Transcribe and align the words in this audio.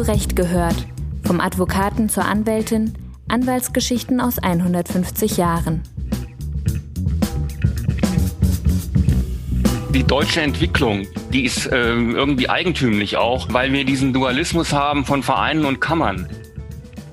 Recht 0.00 0.36
gehört. 0.36 0.76
Vom 1.24 1.40
Advokaten 1.40 2.08
zur 2.08 2.24
Anwältin, 2.24 2.94
Anwaltsgeschichten 3.28 4.20
aus 4.20 4.38
150 4.38 5.36
Jahren. 5.36 5.82
Die 9.94 10.04
deutsche 10.04 10.40
Entwicklung, 10.40 11.06
die 11.32 11.44
ist 11.44 11.66
äh, 11.66 11.94
irgendwie 11.94 12.48
eigentümlich 12.48 13.16
auch, 13.16 13.48
weil 13.52 13.72
wir 13.72 13.84
diesen 13.84 14.12
Dualismus 14.12 14.72
haben 14.72 15.04
von 15.04 15.22
Vereinen 15.22 15.64
und 15.64 15.80
Kammern. 15.80 16.28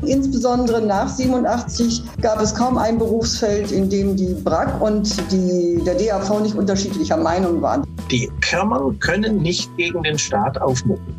Insbesondere 0.06 0.82
nach 0.86 1.10
87 1.10 2.04
gab 2.22 2.40
es 2.40 2.54
kaum 2.54 2.78
ein 2.78 3.00
Berufsfeld, 3.00 3.72
in 3.72 3.90
dem 3.90 4.16
die 4.16 4.36
BRAC 4.44 4.80
und 4.80 5.32
die, 5.32 5.82
der 5.86 5.96
DAV 5.96 6.40
nicht 6.42 6.56
unterschiedlicher 6.56 7.18
Meinung 7.18 7.62
waren. 7.62 7.84
Die 8.12 8.30
Kammern 8.42 9.00
können 9.00 9.42
nicht 9.42 9.76
gegen 9.76 10.04
den 10.04 10.20
Staat 10.20 10.62
aufmucken. 10.62 11.16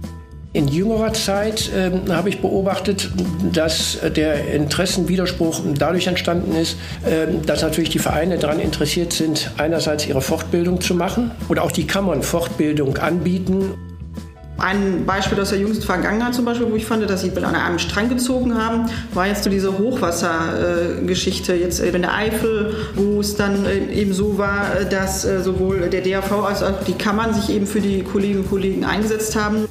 In 0.58 0.66
jüngerer 0.66 1.12
Zeit 1.12 1.70
äh, 1.72 1.92
habe 2.10 2.30
ich 2.30 2.40
beobachtet, 2.40 3.12
dass 3.52 3.96
der 4.16 4.52
Interessenwiderspruch 4.52 5.60
dadurch 5.78 6.08
entstanden 6.08 6.56
ist, 6.56 6.76
äh, 7.06 7.28
dass 7.46 7.62
natürlich 7.62 7.90
die 7.90 8.00
Vereine 8.00 8.38
daran 8.38 8.58
interessiert 8.58 9.12
sind, 9.12 9.52
einerseits 9.56 10.08
ihre 10.08 10.20
Fortbildung 10.20 10.80
zu 10.80 10.96
machen 10.96 11.30
oder 11.48 11.62
auch 11.62 11.70
die 11.70 11.86
Kammern 11.86 12.24
Fortbildung 12.24 12.96
anbieten. 12.96 13.74
Ein 14.58 15.06
Beispiel 15.06 15.40
aus 15.40 15.50
der 15.50 15.60
jüngsten 15.60 15.84
Vergangenheit 15.84 16.34
zum 16.34 16.44
Beispiel, 16.44 16.68
wo 16.68 16.74
ich 16.74 16.86
fand, 16.86 17.08
dass 17.08 17.20
sie 17.20 17.30
an 17.36 17.54
einem 17.54 17.78
Strang 17.78 18.08
gezogen 18.08 18.56
haben, 18.56 18.90
war 19.14 19.28
jetzt 19.28 19.44
so 19.44 19.50
diese 19.50 19.78
Hochwassergeschichte 19.78 21.54
jetzt 21.54 21.78
in 21.78 22.02
der 22.02 22.12
Eifel, 22.12 22.74
wo 22.96 23.20
es 23.20 23.36
dann 23.36 23.64
äh, 23.64 23.94
eben 23.94 24.12
so 24.12 24.38
war, 24.38 24.70
dass 24.90 25.24
äh, 25.24 25.40
sowohl 25.40 25.88
der 25.88 26.00
DAV 26.00 26.32
als 26.32 26.64
auch 26.64 26.82
die 26.82 26.94
Kammern 26.94 27.32
sich 27.32 27.48
eben 27.54 27.68
für 27.68 27.80
die 27.80 28.02
Kolleginnen 28.02 28.40
und 28.40 28.50
Kollegen 28.50 28.84
eingesetzt 28.84 29.36
haben. 29.36 29.68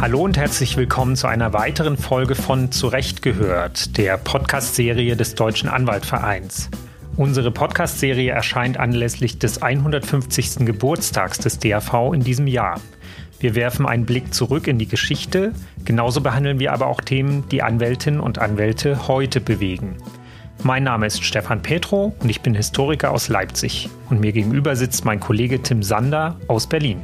Hallo 0.00 0.22
und 0.22 0.38
herzlich 0.38 0.78
willkommen 0.78 1.14
zu 1.14 1.26
einer 1.26 1.52
weiteren 1.52 1.98
Folge 1.98 2.34
von 2.34 2.72
Zurecht 2.72 3.20
gehört, 3.20 3.98
der 3.98 4.16
Podcast-Serie 4.16 5.14
des 5.14 5.34
Deutschen 5.34 5.68
Anwaltvereins. 5.68 6.70
Unsere 7.18 7.50
Podcast-Serie 7.50 8.32
erscheint 8.32 8.78
anlässlich 8.78 9.38
des 9.38 9.60
150. 9.60 10.64
Geburtstags 10.64 11.36
des 11.36 11.58
DAV 11.58 12.14
in 12.14 12.22
diesem 12.22 12.46
Jahr. 12.46 12.80
Wir 13.40 13.54
werfen 13.54 13.84
einen 13.84 14.06
Blick 14.06 14.32
zurück 14.32 14.68
in 14.68 14.78
die 14.78 14.88
Geschichte, 14.88 15.52
genauso 15.84 16.22
behandeln 16.22 16.58
wir 16.60 16.72
aber 16.72 16.86
auch 16.86 17.02
Themen, 17.02 17.46
die 17.50 17.62
Anwältinnen 17.62 18.20
und 18.20 18.38
Anwälte 18.38 19.06
heute 19.06 19.42
bewegen. 19.42 19.98
Mein 20.62 20.84
Name 20.84 21.08
ist 21.08 21.22
Stefan 21.22 21.60
Petro 21.60 22.14
und 22.20 22.30
ich 22.30 22.40
bin 22.40 22.54
Historiker 22.54 23.10
aus 23.10 23.28
Leipzig. 23.28 23.90
Und 24.08 24.20
mir 24.20 24.32
gegenüber 24.32 24.76
sitzt 24.76 25.04
mein 25.04 25.20
Kollege 25.20 25.60
Tim 25.60 25.82
Sander 25.82 26.36
aus 26.48 26.66
Berlin. 26.66 27.02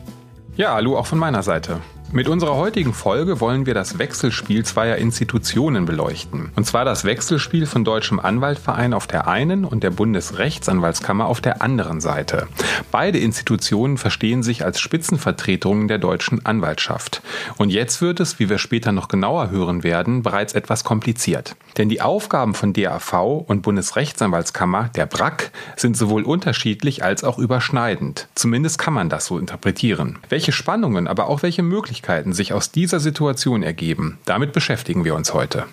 Ja, 0.57 0.73
hallo 0.73 0.97
auch 0.97 1.07
von 1.07 1.19
meiner 1.19 1.43
Seite. 1.43 1.83
Mit 2.13 2.29
unserer 2.29 2.55
heutigen 2.55 2.95
Folge 2.95 3.41
wollen 3.41 3.67
wir 3.67 3.75
das 3.75 3.99
Wechselspiel 3.99 4.65
zweier 4.65 4.97
Institutionen 4.97 5.87
beleuchten. 5.87 6.53
Und 6.55 6.65
zwar 6.65 6.85
das 6.85 7.05
Wechselspiel 7.05 7.67
von 7.67 7.85
Deutschem 7.85 8.21
Anwaltverein 8.21 8.95
auf 8.95 9.09
der 9.09 9.27
einen 9.27 9.65
und 9.65 9.83
der 9.83 9.91
Bundesrechtsanwaltskammer 9.91 11.27
auf 11.27 11.41
der 11.41 11.63
anderen 11.63 12.01
Seite. 12.01 12.47
Beide 12.93 13.19
Institutionen 13.19 13.99
verstehen 13.99 14.45
sich 14.45 14.65
als 14.65 14.79
Spitzenvertretungen 14.79 15.89
der 15.89 15.99
deutschen 15.99 16.47
Anwaltschaft. 16.47 17.23
Und 17.57 17.71
jetzt 17.71 18.01
wird 18.01 18.21
es, 18.21 18.39
wie 18.39 18.49
wir 18.49 18.59
später 18.59 18.93
noch 18.93 19.09
genauer 19.09 19.51
hören 19.51 19.83
werden, 19.83 20.23
bereits 20.23 20.53
etwas 20.53 20.85
kompliziert. 20.85 21.57
Denn 21.77 21.89
die 21.89 22.03
Aufgaben 22.03 22.55
von 22.55 22.73
DAV 22.73 23.45
und 23.47 23.63
Bundesrechtsanwaltskammer, 23.63 24.91
der 24.95 25.07
BRAC, 25.07 25.51
sind 25.75 25.97
sowohl 25.97 26.23
unterschiedlich 26.23 27.03
als 27.03 27.25
auch 27.25 27.39
überschneidend. 27.39 28.29
Zumindest 28.37 28.79
kann 28.79 28.95
man 28.95 29.09
das 29.09 29.27
so 29.27 29.39
interpretieren. 29.39 30.21
Welche 30.29 30.53
Spannungen, 30.53 31.09
aber 31.09 31.27
auch 31.27 31.43
welche 31.43 31.65
Möglichkeiten 31.65 31.96
Möglichkeiten 31.97 32.35
sich 32.35 32.53
aus 32.53 32.71
dieser 32.71 33.01
Situation 33.01 33.63
ergeben, 33.63 34.19
damit 34.27 34.53
beschäftigen 34.53 35.05
wir 35.05 35.15
uns 35.15 35.33
heute. 35.33 35.65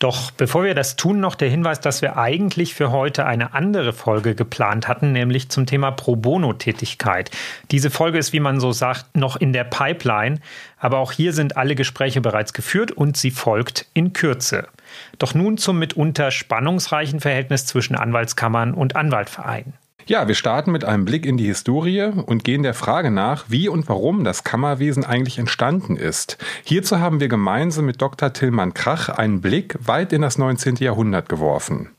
Doch 0.00 0.30
bevor 0.30 0.64
wir 0.64 0.74
das 0.74 0.96
tun, 0.96 1.20
noch 1.20 1.36
der 1.36 1.50
Hinweis, 1.50 1.80
dass 1.80 2.02
wir 2.02 2.16
eigentlich 2.16 2.74
für 2.74 2.90
heute 2.90 3.26
eine 3.26 3.52
andere 3.54 3.92
Folge 3.92 4.34
geplant 4.34 4.88
hatten, 4.88 5.12
nämlich 5.12 5.50
zum 5.50 5.66
Thema 5.66 5.92
Pro 5.92 6.16
Bono-Tätigkeit. 6.16 7.30
Diese 7.70 7.90
Folge 7.90 8.18
ist, 8.18 8.32
wie 8.32 8.40
man 8.40 8.58
so 8.58 8.72
sagt, 8.72 9.14
noch 9.14 9.36
in 9.36 9.52
der 9.52 9.64
Pipeline, 9.64 10.40
aber 10.78 10.98
auch 10.98 11.12
hier 11.12 11.32
sind 11.32 11.56
alle 11.56 11.74
Gespräche 11.76 12.20
bereits 12.20 12.52
geführt 12.52 12.90
und 12.90 13.16
sie 13.16 13.30
folgt 13.30 13.86
in 13.92 14.12
Kürze. 14.12 14.66
Doch 15.18 15.34
nun 15.34 15.58
zum 15.58 15.78
mitunter 15.78 16.30
spannungsreichen 16.30 17.20
Verhältnis 17.20 17.66
zwischen 17.66 17.94
Anwaltskammern 17.94 18.74
und 18.74 18.96
Anwaltvereinen. 18.96 19.74
Ja, 20.06 20.26
wir 20.26 20.34
starten 20.34 20.72
mit 20.72 20.84
einem 20.84 21.04
Blick 21.04 21.26
in 21.26 21.36
die 21.36 21.46
Historie 21.46 22.02
und 22.04 22.44
gehen 22.44 22.62
der 22.62 22.74
Frage 22.74 23.10
nach, 23.10 23.44
wie 23.48 23.68
und 23.68 23.88
warum 23.88 24.24
das 24.24 24.44
Kammerwesen 24.44 25.04
eigentlich 25.04 25.38
entstanden 25.38 25.96
ist. 25.96 26.38
Hierzu 26.64 27.00
haben 27.00 27.20
wir 27.20 27.28
gemeinsam 27.28 27.86
mit 27.86 28.00
Dr. 28.02 28.32
Tillmann 28.32 28.74
Krach 28.74 29.08
einen 29.08 29.40
Blick 29.40 29.76
weit 29.80 30.12
in 30.12 30.22
das 30.22 30.38
19. 30.38 30.76
Jahrhundert 30.76 31.28
geworfen. 31.28 31.90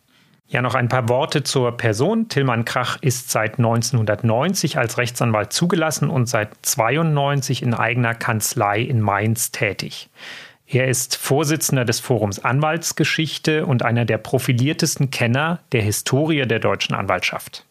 Ja, 0.47 0.61
noch 0.61 0.75
ein 0.75 0.89
paar 0.89 1.07
Worte 1.07 1.43
zur 1.43 1.77
Person. 1.77 2.27
Tillmann 2.27 2.65
Krach 2.65 2.97
ist 3.01 3.31
seit 3.31 3.57
1990 3.57 4.77
als 4.77 4.97
Rechtsanwalt 4.97 5.53
zugelassen 5.53 6.09
und 6.09 6.27
seit 6.27 6.49
92 6.63 7.63
in 7.63 7.73
eigener 7.73 8.13
Kanzlei 8.13 8.81
in 8.81 8.99
Mainz 8.99 9.51
tätig. 9.51 10.09
Er 10.67 10.87
ist 10.89 11.15
Vorsitzender 11.15 11.85
des 11.85 12.01
Forums 12.01 12.39
Anwaltsgeschichte 12.39 13.65
und 13.65 13.83
einer 13.83 14.03
der 14.03 14.17
profiliertesten 14.17 15.09
Kenner 15.09 15.59
der 15.71 15.83
Historie 15.83 16.45
der 16.45 16.59
deutschen 16.59 16.95
Anwaltschaft 16.95 17.65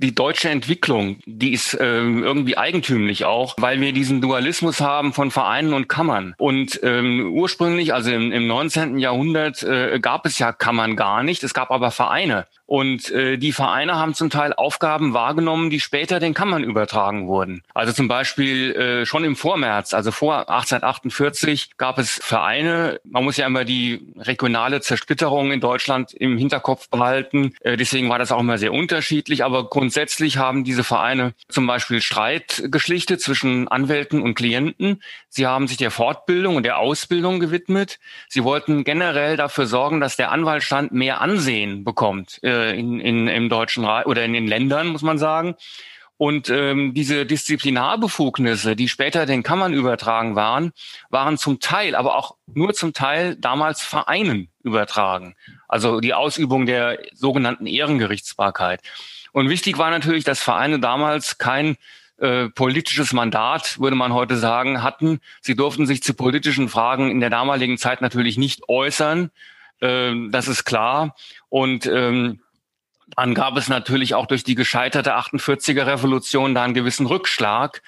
die 0.00 0.14
deutsche 0.14 0.48
Entwicklung, 0.48 1.18
die 1.26 1.52
ist 1.52 1.74
äh, 1.74 1.84
irgendwie 1.84 2.56
eigentümlich 2.56 3.26
auch, 3.26 3.54
weil 3.58 3.80
wir 3.80 3.92
diesen 3.92 4.20
Dualismus 4.20 4.80
haben 4.80 5.12
von 5.12 5.30
Vereinen 5.30 5.74
und 5.74 5.88
Kammern. 5.88 6.34
Und 6.38 6.80
ähm, 6.82 7.32
ursprünglich, 7.32 7.92
also 7.92 8.10
im, 8.10 8.32
im 8.32 8.46
19. 8.46 8.98
Jahrhundert, 8.98 9.62
äh, 9.62 10.00
gab 10.00 10.24
es 10.24 10.38
ja 10.38 10.52
Kammern 10.52 10.96
gar 10.96 11.22
nicht, 11.22 11.42
es 11.44 11.52
gab 11.52 11.70
aber 11.70 11.90
Vereine. 11.90 12.46
Und 12.70 13.10
äh, 13.10 13.36
die 13.36 13.50
Vereine 13.50 13.96
haben 13.96 14.14
zum 14.14 14.30
Teil 14.30 14.52
Aufgaben 14.52 15.12
wahrgenommen, 15.12 15.70
die 15.70 15.80
später 15.80 16.20
den 16.20 16.34
Kammern 16.34 16.62
übertragen 16.62 17.26
wurden. 17.26 17.64
Also 17.74 17.92
zum 17.92 18.06
Beispiel 18.06 18.76
äh, 18.76 19.06
schon 19.06 19.24
im 19.24 19.34
Vormärz, 19.34 19.92
also 19.92 20.12
vor 20.12 20.48
1848, 20.48 21.70
gab 21.78 21.98
es 21.98 22.20
Vereine. 22.22 23.00
Man 23.02 23.24
muss 23.24 23.38
ja 23.38 23.46
immer 23.48 23.64
die 23.64 24.12
regionale 24.18 24.80
Zersplitterung 24.80 25.50
in 25.50 25.58
Deutschland 25.58 26.14
im 26.14 26.38
Hinterkopf 26.38 26.88
behalten. 26.90 27.54
Äh, 27.62 27.76
deswegen 27.76 28.08
war 28.08 28.20
das 28.20 28.30
auch 28.30 28.38
immer 28.38 28.56
sehr 28.56 28.72
unterschiedlich. 28.72 29.42
Aber 29.42 29.68
grundsätzlich 29.68 30.36
haben 30.36 30.62
diese 30.62 30.84
Vereine 30.84 31.34
zum 31.48 31.66
Beispiel 31.66 32.00
Streit 32.00 32.62
geschlichtet 32.66 33.20
zwischen 33.20 33.66
Anwälten 33.66 34.22
und 34.22 34.36
Klienten. 34.36 35.02
Sie 35.28 35.44
haben 35.44 35.66
sich 35.66 35.76
der 35.76 35.90
Fortbildung 35.90 36.54
und 36.54 36.62
der 36.62 36.78
Ausbildung 36.78 37.40
gewidmet. 37.40 37.98
Sie 38.28 38.44
wollten 38.44 38.84
generell 38.84 39.36
dafür 39.36 39.66
sorgen, 39.66 39.98
dass 39.98 40.14
der 40.14 40.30
Anwaltstand 40.30 40.92
mehr 40.92 41.20
Ansehen 41.20 41.82
bekommt. 41.82 42.38
Äh, 42.44 42.59
äh, 42.60 42.78
in, 42.78 43.00
in, 43.00 43.28
im 43.28 43.48
Deutschen 43.48 43.84
Reich 43.84 44.06
oder 44.06 44.24
in 44.24 44.32
den 44.32 44.46
Ländern, 44.46 44.88
muss 44.88 45.02
man 45.02 45.18
sagen. 45.18 45.54
Und 46.20 46.50
ähm, 46.50 46.92
diese 46.92 47.24
Disziplinarbefugnisse, 47.24 48.76
die 48.76 48.88
später 48.88 49.24
den 49.24 49.42
Kammern 49.42 49.72
übertragen 49.72 50.36
waren, 50.36 50.72
waren 51.08 51.38
zum 51.38 51.60
Teil, 51.60 51.94
aber 51.94 52.14
auch 52.14 52.36
nur 52.46 52.74
zum 52.74 52.92
Teil 52.92 53.36
damals 53.36 53.80
Vereinen 53.80 54.50
übertragen. 54.62 55.34
Also 55.66 56.00
die 56.00 56.12
Ausübung 56.12 56.66
der 56.66 56.98
sogenannten 57.14 57.66
Ehrengerichtsbarkeit. 57.66 58.82
Und 59.32 59.48
wichtig 59.48 59.78
war 59.78 59.90
natürlich, 59.90 60.24
dass 60.24 60.40
Vereine 60.40 60.78
damals 60.78 61.38
kein 61.38 61.78
äh, 62.18 62.50
politisches 62.50 63.14
Mandat, 63.14 63.80
würde 63.80 63.96
man 63.96 64.12
heute 64.12 64.36
sagen, 64.36 64.82
hatten. 64.82 65.20
Sie 65.40 65.56
durften 65.56 65.86
sich 65.86 66.02
zu 66.02 66.12
politischen 66.12 66.68
Fragen 66.68 67.10
in 67.10 67.20
der 67.20 67.30
damaligen 67.30 67.78
Zeit 67.78 68.02
natürlich 68.02 68.36
nicht 68.36 68.68
äußern. 68.68 69.30
Ähm, 69.80 70.30
das 70.30 70.48
ist 70.48 70.64
klar. 70.64 71.16
Und 71.48 71.86
ähm, 71.86 72.40
dann 73.16 73.34
gab 73.34 73.56
es 73.56 73.68
natürlich 73.68 74.14
auch 74.14 74.26
durch 74.26 74.44
die 74.44 74.54
gescheiterte 74.54 75.16
48er 75.16 75.86
Revolution 75.86 76.54
da 76.54 76.64
einen 76.64 76.74
gewissen 76.74 77.06
Rückschlag. 77.06 77.82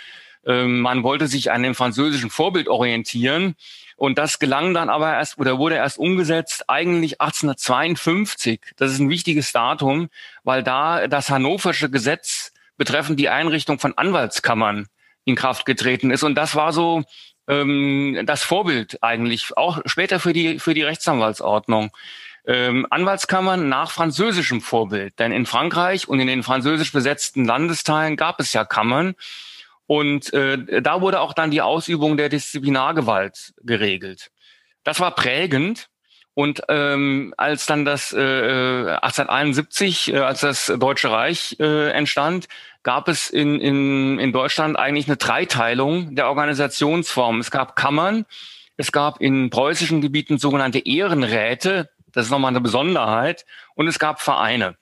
Ähm, 0.45 0.81
man 0.81 1.03
wollte 1.03 1.27
sich 1.29 1.51
an 1.53 1.63
dem 1.63 1.75
französischen 1.75 2.31
Vorbild 2.31 2.69
orientieren. 2.69 3.55
Und 3.97 4.19
das 4.19 4.39
gelang 4.39 4.75
dann 4.75 4.89
aber 4.89 5.13
erst 5.13 5.39
oder 5.39 5.59
wurde 5.59 5.77
erst 5.77 5.99
umgesetzt 5.99 6.65
eigentlich 6.69 7.21
1852. 7.21 8.61
Das 8.77 8.91
ist 8.91 8.99
ein 8.99 9.11
wichtiges 9.11 9.53
Datum, 9.53 10.09
weil 10.43 10.63
da 10.63 11.07
das 11.07 11.31
hannoversche 11.31 11.89
Gesetz 11.89 12.53
betreffend 12.77 13.21
die 13.21 13.29
Einrichtung 13.29 13.79
von 13.79 13.97
Anwaltskammern 13.97 14.89
in 15.25 15.37
Kraft 15.37 15.67
getreten 15.67 16.11
ist. 16.11 16.25
Und 16.25 16.35
das 16.35 16.57
war 16.57 16.73
so 16.73 17.05
ähm, 17.47 18.21
das 18.25 18.43
Vorbild 18.43 18.99
eigentlich, 19.03 19.57
auch 19.57 19.81
später 19.87 20.19
für 20.19 20.33
die, 20.33 20.59
für 20.59 20.75
die 20.75 20.83
Rechtsanwaltsordnung. 20.83 21.91
Ähm, 22.45 22.87
Anwaltskammern 22.91 23.69
nach 23.69 23.93
französischem 23.93 24.61
Vorbild. 24.61 25.19
Denn 25.19 25.33
in 25.33 25.47
Frankreich 25.47 26.09
und 26.09 26.19
in 26.21 26.27
den 26.27 26.43
französisch 26.43 26.93
besetzten 26.93 27.45
Landesteilen 27.45 28.17
gab 28.17 28.41
es 28.41 28.53
ja 28.53 28.65
Kammern. 28.65 29.15
Und 29.87 30.33
äh, 30.33 30.83
da 30.83 31.01
wurde 31.01 31.21
auch 31.21 31.35
dann 31.35 31.51
die 31.51 31.63
Ausübung 31.63 32.17
der 32.17 32.29
Disziplinargewalt 32.29 33.53
geregelt. 33.63 34.31
Das 34.85 35.01
war 35.01 35.15
prägend. 35.15 35.89
Und 36.35 36.63
ähm, 36.69 37.35
als 37.37 37.67
dann 37.67 37.85
das 37.85 38.13
äh, 38.13 38.17
1871, 38.17 40.15
äh, 40.15 40.19
als 40.19 40.41
das 40.41 40.73
Deutsche 40.79 41.11
Reich 41.11 41.57
äh, 41.61 41.91
entstand, 41.91 42.49
gab 42.83 43.09
es 43.09 43.29
in, 43.29 43.61
in, 43.61 44.19
in 44.19 44.33
Deutschland 44.33 44.79
eigentlich 44.79 45.09
eine 45.09 45.19
Dreiteilung 45.19 46.15
der 46.15 46.29
Organisationsform. 46.29 47.41
Es 47.41 47.51
gab 47.51 47.77
Kammern, 47.77 48.25
es 48.79 48.93
gab 48.93 49.21
in 49.21 49.51
preußischen 49.51 50.01
Gebieten 50.01 50.39
sogenannte 50.39 50.79
Ehrenräte, 50.79 51.91
das 52.13 52.27
ist 52.27 52.31
nochmal 52.31 52.51
eine 52.51 52.61
Besonderheit, 52.61 53.45
und 53.75 53.89
es 53.89 53.99
gab 53.99 54.21
Vereine. 54.21 54.77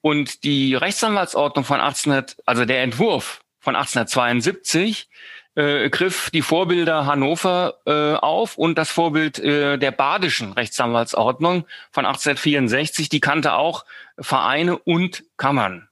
Und 0.00 0.44
die 0.44 0.74
Rechtsanwaltsordnung 0.74 1.64
von 1.64 1.80
1800, 1.80 2.36
also 2.46 2.64
der 2.64 2.82
Entwurf 2.82 3.42
von 3.58 3.76
1872, 3.76 5.08
äh, 5.56 5.90
griff 5.90 6.30
die 6.30 6.42
Vorbilder 6.42 7.06
Hannover 7.06 7.78
äh, 7.84 8.14
auf 8.14 8.56
und 8.56 8.78
das 8.78 8.90
Vorbild 8.90 9.38
äh, 9.38 9.78
der 9.78 9.90
badischen 9.90 10.52
Rechtsanwaltsordnung 10.52 11.66
von 11.90 12.06
1864, 12.06 13.08
die 13.08 13.20
kannte 13.20 13.54
auch 13.54 13.84
Vereine 14.18 14.78
und 14.78 15.24
Kammern. 15.36 15.88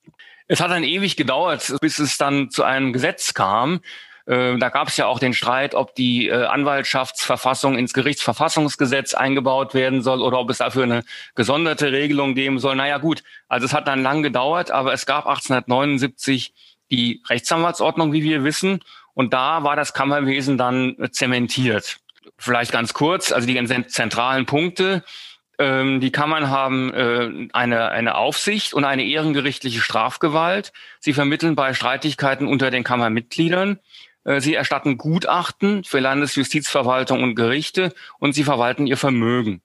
Es 0.46 0.60
hat 0.60 0.70
dann 0.70 0.84
ewig 0.84 1.16
gedauert, 1.16 1.74
bis 1.80 1.98
es 1.98 2.16
dann 2.16 2.50
zu 2.50 2.64
einem 2.64 2.92
Gesetz 2.94 3.34
kam. 3.34 3.80
Äh, 4.28 4.58
da 4.58 4.68
gab 4.68 4.88
es 4.88 4.96
ja 4.98 5.06
auch 5.06 5.18
den 5.18 5.32
Streit, 5.32 5.74
ob 5.74 5.94
die 5.94 6.28
äh, 6.28 6.44
Anwaltschaftsverfassung 6.44 7.78
ins 7.78 7.94
Gerichtsverfassungsgesetz 7.94 9.14
eingebaut 9.14 9.72
werden 9.72 10.02
soll 10.02 10.20
oder 10.20 10.38
ob 10.38 10.50
es 10.50 10.58
dafür 10.58 10.82
eine 10.82 11.02
gesonderte 11.34 11.92
Regelung 11.92 12.34
geben 12.34 12.58
soll. 12.58 12.76
Naja 12.76 12.98
gut, 12.98 13.22
also 13.48 13.64
es 13.64 13.72
hat 13.72 13.88
dann 13.88 14.02
lang 14.02 14.22
gedauert, 14.22 14.70
aber 14.70 14.92
es 14.92 15.06
gab 15.06 15.26
1879 15.26 16.52
die 16.90 17.22
Rechtsanwaltsordnung, 17.28 18.12
wie 18.12 18.22
wir 18.22 18.44
wissen. 18.44 18.80
Und 19.14 19.32
da 19.32 19.64
war 19.64 19.76
das 19.76 19.94
Kammerwesen 19.94 20.58
dann 20.58 20.96
zementiert. 21.10 21.98
Vielleicht 22.36 22.70
ganz 22.70 22.92
kurz, 22.92 23.32
also 23.32 23.46
die 23.46 23.86
zentralen 23.86 24.44
Punkte. 24.44 25.02
Ähm, 25.58 26.00
die 26.00 26.12
Kammern 26.12 26.50
haben 26.50 26.92
äh, 26.92 27.48
eine, 27.52 27.90
eine 27.90 28.14
Aufsicht 28.14 28.74
und 28.74 28.84
eine 28.84 29.04
ehrengerichtliche 29.04 29.80
Strafgewalt. 29.80 30.72
Sie 31.00 31.14
vermitteln 31.14 31.56
bei 31.56 31.74
Streitigkeiten 31.74 32.46
unter 32.46 32.70
den 32.70 32.84
Kammermitgliedern. 32.84 33.80
Äh, 34.28 34.40
sie 34.40 34.54
erstatten 34.54 34.98
Gutachten 34.98 35.84
für 35.84 36.00
Landesjustizverwaltung 36.00 37.22
und 37.22 37.34
Gerichte 37.34 37.94
und 38.18 38.34
sie 38.34 38.44
verwalten 38.44 38.86
ihr 38.86 38.98
Vermögen. 38.98 39.62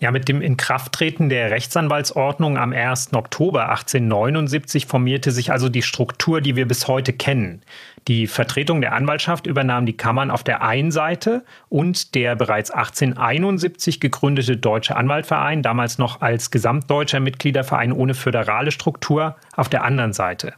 Ja, 0.00 0.12
mit 0.12 0.28
dem 0.28 0.40
Inkrafttreten 0.40 1.28
der 1.28 1.50
Rechtsanwaltsordnung 1.50 2.56
am 2.56 2.72
1. 2.72 3.14
Oktober 3.14 3.68
1879 3.70 4.86
formierte 4.86 5.32
sich 5.32 5.50
also 5.50 5.68
die 5.68 5.82
Struktur, 5.82 6.40
die 6.40 6.54
wir 6.54 6.68
bis 6.68 6.86
heute 6.86 7.12
kennen. 7.12 7.62
Die 8.06 8.28
Vertretung 8.28 8.80
der 8.80 8.92
Anwaltschaft 8.92 9.48
übernahm 9.48 9.86
die 9.86 9.96
Kammern 9.96 10.30
auf 10.30 10.44
der 10.44 10.62
einen 10.62 10.92
Seite 10.92 11.44
und 11.68 12.14
der 12.14 12.36
bereits 12.36 12.70
1871 12.70 13.98
gegründete 13.98 14.56
Deutsche 14.56 14.96
Anwaltverein, 14.96 15.64
damals 15.64 15.98
noch 15.98 16.20
als 16.20 16.52
gesamtdeutscher 16.52 17.18
Mitgliederverein 17.18 17.92
ohne 17.92 18.14
föderale 18.14 18.70
Struktur, 18.70 19.34
auf 19.56 19.68
der 19.68 19.82
anderen 19.82 20.12
Seite. 20.12 20.54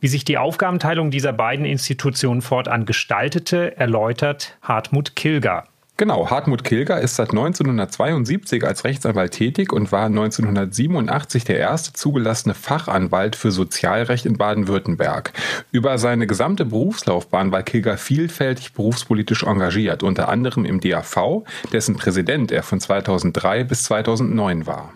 Wie 0.00 0.08
sich 0.08 0.24
die 0.24 0.38
Aufgabenteilung 0.38 1.10
dieser 1.10 1.34
beiden 1.34 1.66
Institutionen 1.66 2.40
fortan 2.40 2.86
gestaltete, 2.86 3.76
erläutert 3.76 4.56
Hartmut 4.62 5.14
Kilger. 5.14 5.64
Genau, 5.98 6.30
Hartmut 6.30 6.64
Kilger 6.64 6.98
ist 7.02 7.16
seit 7.16 7.28
1972 7.28 8.64
als 8.64 8.84
Rechtsanwalt 8.84 9.32
tätig 9.32 9.70
und 9.70 9.92
war 9.92 10.06
1987 10.06 11.44
der 11.44 11.58
erste 11.58 11.92
zugelassene 11.92 12.54
Fachanwalt 12.54 13.36
für 13.36 13.50
Sozialrecht 13.50 14.24
in 14.24 14.38
Baden-Württemberg. 14.38 15.34
Über 15.70 15.98
seine 15.98 16.26
gesamte 16.26 16.64
Berufslaufbahn 16.64 17.52
war 17.52 17.62
Kilger 17.62 17.98
vielfältig 17.98 18.72
berufspolitisch 18.72 19.42
engagiert, 19.42 20.02
unter 20.02 20.30
anderem 20.30 20.64
im 20.64 20.80
DAV, 20.80 21.44
dessen 21.74 21.96
Präsident 21.96 22.50
er 22.50 22.62
von 22.62 22.80
2003 22.80 23.64
bis 23.64 23.82
2009 23.82 24.66
war. 24.66 24.94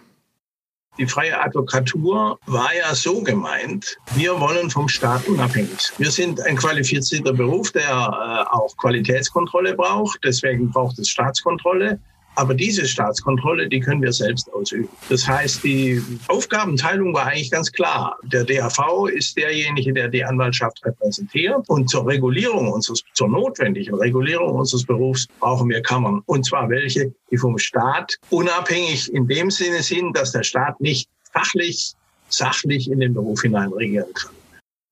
Die 0.97 1.07
freie 1.07 1.41
Advokatur 1.41 2.39
war 2.47 2.71
ja 2.75 2.95
so 2.95 3.21
gemeint, 3.23 3.99
wir 4.15 4.39
wollen 4.39 4.71
vom 4.71 4.89
Staat 4.89 5.27
unabhängig. 5.27 5.93
Wir 5.99 6.11
sind 6.11 6.41
ein 6.43 6.57
qualifizierter 6.57 7.33
Beruf, 7.33 7.73
der 7.73 7.83
äh, 7.83 8.55
auch 8.55 8.77
Qualitätskontrolle 8.77 9.75
braucht. 9.75 10.21
Deswegen 10.23 10.71
braucht 10.71 10.99
es 11.01 11.09
Staatskontrolle. 11.09 11.99
Aber 12.37 12.55
diese 12.55 12.87
Staatskontrolle, 12.87 13.69
die 13.69 13.81
können 13.81 14.03
wir 14.03 14.13
selbst 14.13 14.53
ausüben. 14.53 14.89
Das 15.09 15.27
heißt, 15.27 15.63
die 15.63 16.03
Aufgabenteilung 16.29 17.15
war 17.15 17.27
eigentlich 17.27 17.51
ganz 17.51 17.71
klar. 17.71 18.17
Der 18.25 18.45
DAV 18.45 19.09
ist 19.09 19.37
derjenige, 19.37 19.93
der 19.93 20.09
die 20.09 20.25
Anwaltschaft 20.25 20.85
repräsentiert. 20.85 21.69
Und 21.69 21.89
zur 21.89 22.07
Regulierung 22.07 22.73
unseres, 22.73 23.03
zur 23.13 23.29
notwendigen 23.29 23.95
Regulierung 23.95 24.57
unseres 24.57 24.85
Berufs 24.85 25.27
brauchen 25.39 25.69
wir 25.69 25.83
Kammern. 25.83 26.23
Und 26.27 26.45
zwar 26.45 26.69
welche, 26.69 27.13
die 27.31 27.37
vom 27.37 27.59
Staat 27.59 28.17
unabhängig 28.31 29.13
in 29.13 29.29
dem 29.29 29.51
Sinne 29.51 29.83
sind, 29.83 30.17
dass 30.17 30.33
der 30.33 30.43
Staat 30.43 30.81
nicht 30.81 31.09
fachlich, 31.33 31.93
sachlich 32.29 32.91
in 32.91 33.01
den 33.01 33.15
Beruf 33.15 33.43
hinein 33.43 33.73
regieren 33.73 34.13
kann. 34.15 34.33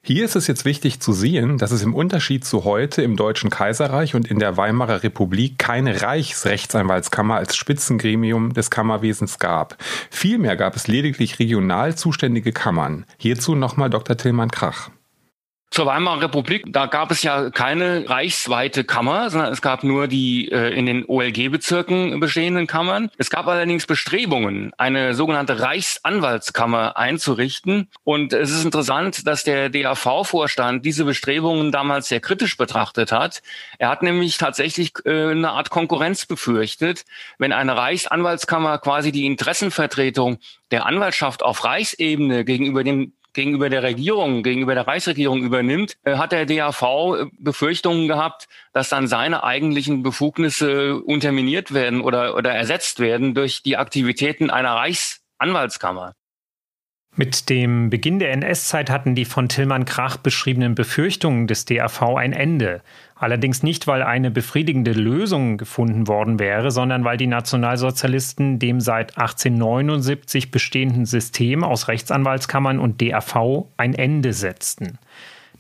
Hier 0.05 0.25
ist 0.25 0.35
es 0.35 0.49
jetzt 0.49 0.65
wichtig 0.65 0.99
zu 0.99 1.13
sehen, 1.13 1.59
dass 1.59 1.71
es 1.71 1.85
im 1.85 1.95
Unterschied 1.95 2.45
zu 2.45 2.65
heute 2.65 3.03
im 3.03 3.15
Deutschen 3.15 3.51
Kaiserreich 3.51 4.17
und 4.17 4.29
in 4.29 4.41
der 4.41 4.57
Weimarer 4.57 5.05
Republik 5.05 5.61
keine 5.61 6.03
Reichsrechtsanwaltskammer 6.03 7.37
als 7.37 7.55
Spitzengremium 7.55 8.53
des 8.53 8.69
Kammerwesens 8.69 9.39
gab. 9.39 9.77
Vielmehr 10.11 10.57
gab 10.57 10.75
es 10.75 10.89
lediglich 10.89 11.39
regional 11.39 11.95
zuständige 11.95 12.51
Kammern. 12.51 13.05
Hierzu 13.17 13.55
nochmal 13.55 13.91
Dr. 13.91 14.17
Tillmann 14.17 14.51
Krach. 14.51 14.91
Zur 15.73 15.87
Weimarer 15.87 16.21
Republik, 16.21 16.65
da 16.67 16.85
gab 16.85 17.11
es 17.11 17.23
ja 17.23 17.49
keine 17.49 18.05
reichsweite 18.07 18.85
Kammer, 18.85 19.31
sondern 19.31 19.51
es 19.51 19.63
gab 19.63 19.85
nur 19.85 20.07
die 20.07 20.53
äh, 20.53 20.69
in 20.79 20.85
den 20.85 21.07
OLG-Bezirken 21.07 22.21
bestehenden 22.21 22.67
Kammern. 22.67 23.11
Es 23.17 23.31
gab 23.31 23.47
allerdings 23.47 23.87
Bestrebungen, 23.87 24.75
eine 24.77 25.15
sogenannte 25.15 25.63
Reichsanwaltskammer 25.63 26.99
einzurichten. 26.99 27.89
Und 28.05 28.35
es 28.35 28.51
ist 28.51 28.67
interessant, 28.67 29.27
dass 29.27 29.45
der 29.45 29.71
DAV-Vorstand 29.71 30.85
diese 30.85 31.07
Bestrebungen 31.07 31.73
damals 31.73 32.09
sehr 32.09 32.21
kritisch 32.21 32.59
betrachtet 32.59 33.11
hat. 33.11 33.41
Er 33.79 33.89
hat 33.89 34.03
nämlich 34.03 34.37
tatsächlich 34.37 34.93
äh, 35.07 35.31
eine 35.31 35.53
Art 35.53 35.71
Konkurrenz 35.71 36.27
befürchtet, 36.27 37.07
wenn 37.39 37.55
eine 37.55 37.79
Reichsanwaltskammer 37.79 38.77
quasi 38.77 39.11
die 39.11 39.25
Interessenvertretung 39.25 40.37
der 40.71 40.85
Anwaltschaft 40.85 41.43
auf 41.43 41.65
Reichsebene 41.65 42.45
gegenüber 42.45 42.85
dem 42.85 43.15
gegenüber 43.33 43.69
der 43.69 43.83
Regierung, 43.83 44.43
gegenüber 44.43 44.75
der 44.75 44.87
Reichsregierung 44.87 45.43
übernimmt, 45.43 45.97
äh, 46.05 46.17
hat 46.17 46.33
der 46.33 46.47
DAV 46.47 46.83
äh, 46.83 47.27
Befürchtungen 47.39 48.09
gehabt, 48.09 48.49
dass 48.73 48.89
dann 48.89 49.09
seine 49.09 49.45
eigentlichen 49.45 50.03
Befugnisse 50.03 51.01
unterminiert 51.01 51.75
werden 51.75 52.01
oder, 52.01 52.37
oder 52.37 52.53
ersetzt 52.53 53.01
werden 53.01 53.35
durch 53.35 53.63
die 53.63 53.77
Aktivitäten 53.77 54.51
einer 54.51 54.75
Reichsanwaltskammer. 54.75 56.15
Mit 57.15 57.51
dem 57.51 57.91
Beginn 57.91 58.19
der 58.19 58.33
NS-Zeit 58.33 58.89
hatten 58.89 59.15
die 59.15 59.27
von 59.27 59.47
Tillmann 59.47 59.85
Krach 59.85 60.17
beschriebenen 60.17 60.75
Befürchtungen 60.75 61.47
des 61.47 61.67
DAV 61.67 62.17
ein 62.17 62.33
Ende. 62.33 62.81
Allerdings 63.17 63.63
nicht, 63.63 63.87
weil 63.87 64.03
eine 64.03 64.31
befriedigende 64.31 64.93
Lösung 64.93 65.59
gefunden 65.59 66.09
worden 66.09 66.39
wäre, 66.39 66.71
sondern 66.71 67.05
weil 67.05 67.19
die 67.19 67.27
Nationalsozialisten 67.27 68.59
dem 68.59 68.81
seit 68.81 69.19
1879 69.19 70.51
bestehenden 70.51 71.05
System 71.05 71.65
aus 71.65 71.89
Rechtsanwaltskammern 71.89 72.79
und 72.79 73.03
DAV 73.03 73.67
ein 73.77 73.95
Ende 73.95 74.33
setzten. 74.33 74.99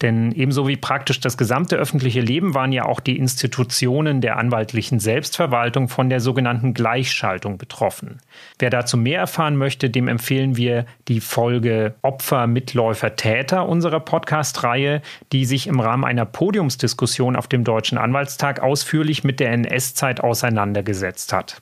Denn 0.00 0.32
ebenso 0.32 0.66
wie 0.66 0.76
praktisch 0.76 1.20
das 1.20 1.37
gesamte 1.37 1.76
öffentliche 1.76 2.20
Leben 2.20 2.54
waren 2.54 2.72
ja 2.72 2.84
auch 2.84 3.00
die 3.00 3.18
Institutionen 3.18 4.20
der 4.20 4.37
anwaltlichen 4.38 4.99
Selbstverwaltung 4.99 5.88
von 5.88 6.08
der 6.08 6.20
sogenannten 6.20 6.75
Gleichschaltung 6.75 7.58
betroffen. 7.58 8.18
Wer 8.58 8.70
dazu 8.70 8.96
mehr 8.96 9.20
erfahren 9.20 9.56
möchte, 9.56 9.90
dem 9.90 10.08
empfehlen 10.08 10.56
wir 10.56 10.87
die 11.08 11.20
Folge 11.20 11.94
Opfer, 12.02 12.46
Mitläufer, 12.46 13.16
Täter 13.16 13.68
unserer 13.68 14.00
Podcast-Reihe, 14.00 15.02
die 15.32 15.44
sich 15.44 15.66
im 15.66 15.80
Rahmen 15.80 16.04
einer 16.04 16.25
Podiumsdiskussion 16.25 17.37
auf 17.37 17.49
dem 17.49 17.64
Deutschen 17.64 17.99
Anwaltstag 17.99 18.61
ausführlich 18.61 19.25
mit 19.25 19.40
der 19.40 19.52
NS-Zeit 19.52 20.20
auseinandergesetzt 20.20 21.32
hat. 21.32 21.61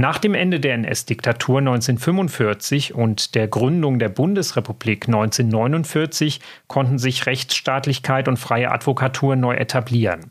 Nach 0.00 0.16
dem 0.16 0.32
Ende 0.32 0.60
der 0.60 0.72
NS-Diktatur 0.76 1.58
1945 1.58 2.94
und 2.94 3.34
der 3.34 3.48
Gründung 3.48 3.98
der 3.98 4.08
Bundesrepublik 4.08 5.06
1949 5.06 6.40
konnten 6.68 6.98
sich 6.98 7.26
Rechtsstaatlichkeit 7.26 8.26
und 8.26 8.38
freie 8.38 8.70
Advokatur 8.70 9.36
neu 9.36 9.56
etablieren. 9.56 10.30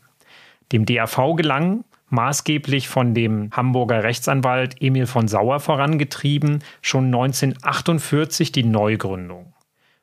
Dem 0.72 0.86
DAV 0.86 1.36
gelang, 1.36 1.84
maßgeblich 2.08 2.88
von 2.88 3.14
dem 3.14 3.52
Hamburger 3.52 4.02
Rechtsanwalt 4.02 4.74
Emil 4.82 5.06
von 5.06 5.28
Sauer 5.28 5.60
vorangetrieben, 5.60 6.64
schon 6.82 7.04
1948 7.04 8.50
die 8.50 8.64
Neugründung. 8.64 9.52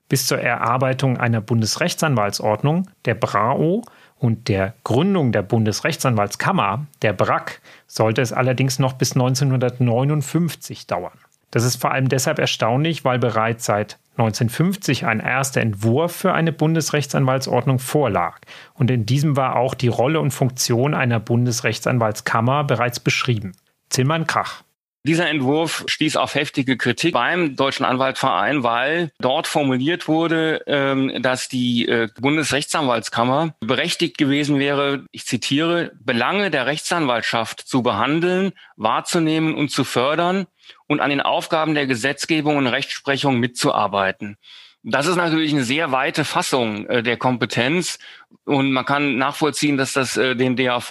Bis 0.07 0.27
zur 0.27 0.39
Erarbeitung 0.39 1.17
einer 1.17 1.41
Bundesrechtsanwaltsordnung, 1.41 2.89
der 3.03 3.15
BRAO, 3.15 3.81
und 4.19 4.47
der 4.47 4.73
Gründung 4.83 5.31
der 5.31 5.43
Bundesrechtsanwaltskammer, 5.43 6.87
der 7.01 7.13
BRAC, 7.13 7.61
sollte 7.87 8.21
es 8.21 8.33
allerdings 8.33 8.79
noch 8.79 8.93
bis 8.93 9.13
1959 9.13 10.87
dauern. 10.87 11.17
Das 11.51 11.63
ist 11.63 11.79
vor 11.79 11.91
allem 11.91 12.09
deshalb 12.09 12.39
erstaunlich, 12.39 13.05
weil 13.05 13.19
bereits 13.19 13.65
seit 13.65 13.99
1950 14.17 15.05
ein 15.05 15.19
erster 15.19 15.61
Entwurf 15.61 16.13
für 16.13 16.33
eine 16.33 16.51
Bundesrechtsanwaltsordnung 16.51 17.79
vorlag. 17.79 18.39
Und 18.73 18.91
in 18.91 19.05
diesem 19.05 19.37
war 19.37 19.55
auch 19.55 19.73
die 19.73 19.87
Rolle 19.87 20.19
und 20.19 20.31
Funktion 20.31 20.93
einer 20.93 21.19
Bundesrechtsanwaltskammer 21.19 22.63
bereits 22.63 22.99
beschrieben. 22.99 23.53
Zillmann 23.89 24.27
Krach. 24.27 24.63
Dieser 25.07 25.29
Entwurf 25.29 25.85
stieß 25.87 26.17
auf 26.17 26.35
heftige 26.35 26.75
Kritik 26.75 27.13
beim 27.13 27.55
Deutschen 27.55 27.85
Anwaltverein, 27.85 28.63
weil 28.63 29.09
dort 29.19 29.47
formuliert 29.47 30.09
wurde, 30.09 30.61
ähm, 30.67 31.21
dass 31.21 31.47
die 31.47 31.87
äh, 31.87 32.09
Bundesrechtsanwaltskammer 32.19 33.55
berechtigt 33.61 34.17
gewesen 34.17 34.59
wäre, 34.59 35.05
ich 35.13 35.25
zitiere, 35.25 35.93
Belange 36.01 36.51
der 36.51 36.65
Rechtsanwaltschaft 36.65 37.61
zu 37.61 37.83
behandeln, 37.83 38.51
wahrzunehmen 38.75 39.55
und 39.55 39.71
zu 39.71 39.85
fördern 39.85 40.45
und 40.87 40.99
an 40.99 41.09
den 41.09 41.21
Aufgaben 41.21 41.73
der 41.73 41.87
Gesetzgebung 41.87 42.57
und 42.57 42.67
Rechtsprechung 42.67 43.39
mitzuarbeiten. 43.39 44.35
Das 44.83 45.07
ist 45.07 45.15
natürlich 45.15 45.53
eine 45.53 45.63
sehr 45.63 45.93
weite 45.93 46.25
Fassung 46.25 46.85
äh, 46.87 47.01
der 47.01 47.15
Kompetenz 47.15 47.97
und 48.43 48.73
man 48.73 48.83
kann 48.83 49.17
nachvollziehen, 49.17 49.77
dass 49.77 49.93
das 49.93 50.17
äh, 50.17 50.35
dem 50.35 50.57
DAV 50.57 50.89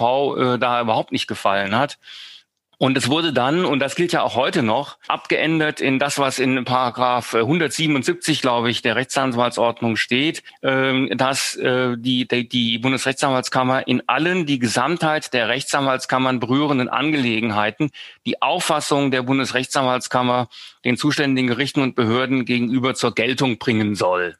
da 0.58 0.80
überhaupt 0.80 1.12
nicht 1.12 1.26
gefallen 1.26 1.76
hat. 1.76 1.98
Und 2.78 2.98
es 2.98 3.08
wurde 3.08 3.32
dann, 3.32 3.64
und 3.64 3.80
das 3.80 3.94
gilt 3.94 4.12
ja 4.12 4.22
auch 4.22 4.34
heute 4.34 4.62
noch, 4.62 4.98
abgeändert 5.08 5.80
in 5.80 5.98
das, 5.98 6.18
was 6.18 6.38
in 6.38 6.62
Paragraph 6.64 7.34
177, 7.34 8.42
glaube 8.42 8.70
ich, 8.70 8.82
der 8.82 8.96
Rechtsanwaltsordnung 8.96 9.96
steht, 9.96 10.42
ähm, 10.62 11.08
dass 11.16 11.56
äh, 11.56 11.96
die, 11.96 12.28
die 12.28 12.78
Bundesrechtsanwaltskammer 12.78 13.88
in 13.88 14.06
allen 14.08 14.44
die 14.44 14.58
Gesamtheit 14.58 15.32
der 15.32 15.48
Rechtsanwaltskammern 15.48 16.38
berührenden 16.38 16.90
Angelegenheiten 16.90 17.90
die 18.26 18.42
Auffassung 18.42 19.10
der 19.10 19.22
Bundesrechtsanwaltskammer 19.22 20.48
den 20.84 20.98
zuständigen 20.98 21.48
Gerichten 21.48 21.80
und 21.80 21.94
Behörden 21.94 22.44
gegenüber 22.44 22.94
zur 22.94 23.14
Geltung 23.14 23.56
bringen 23.56 23.94
soll. 23.94 24.36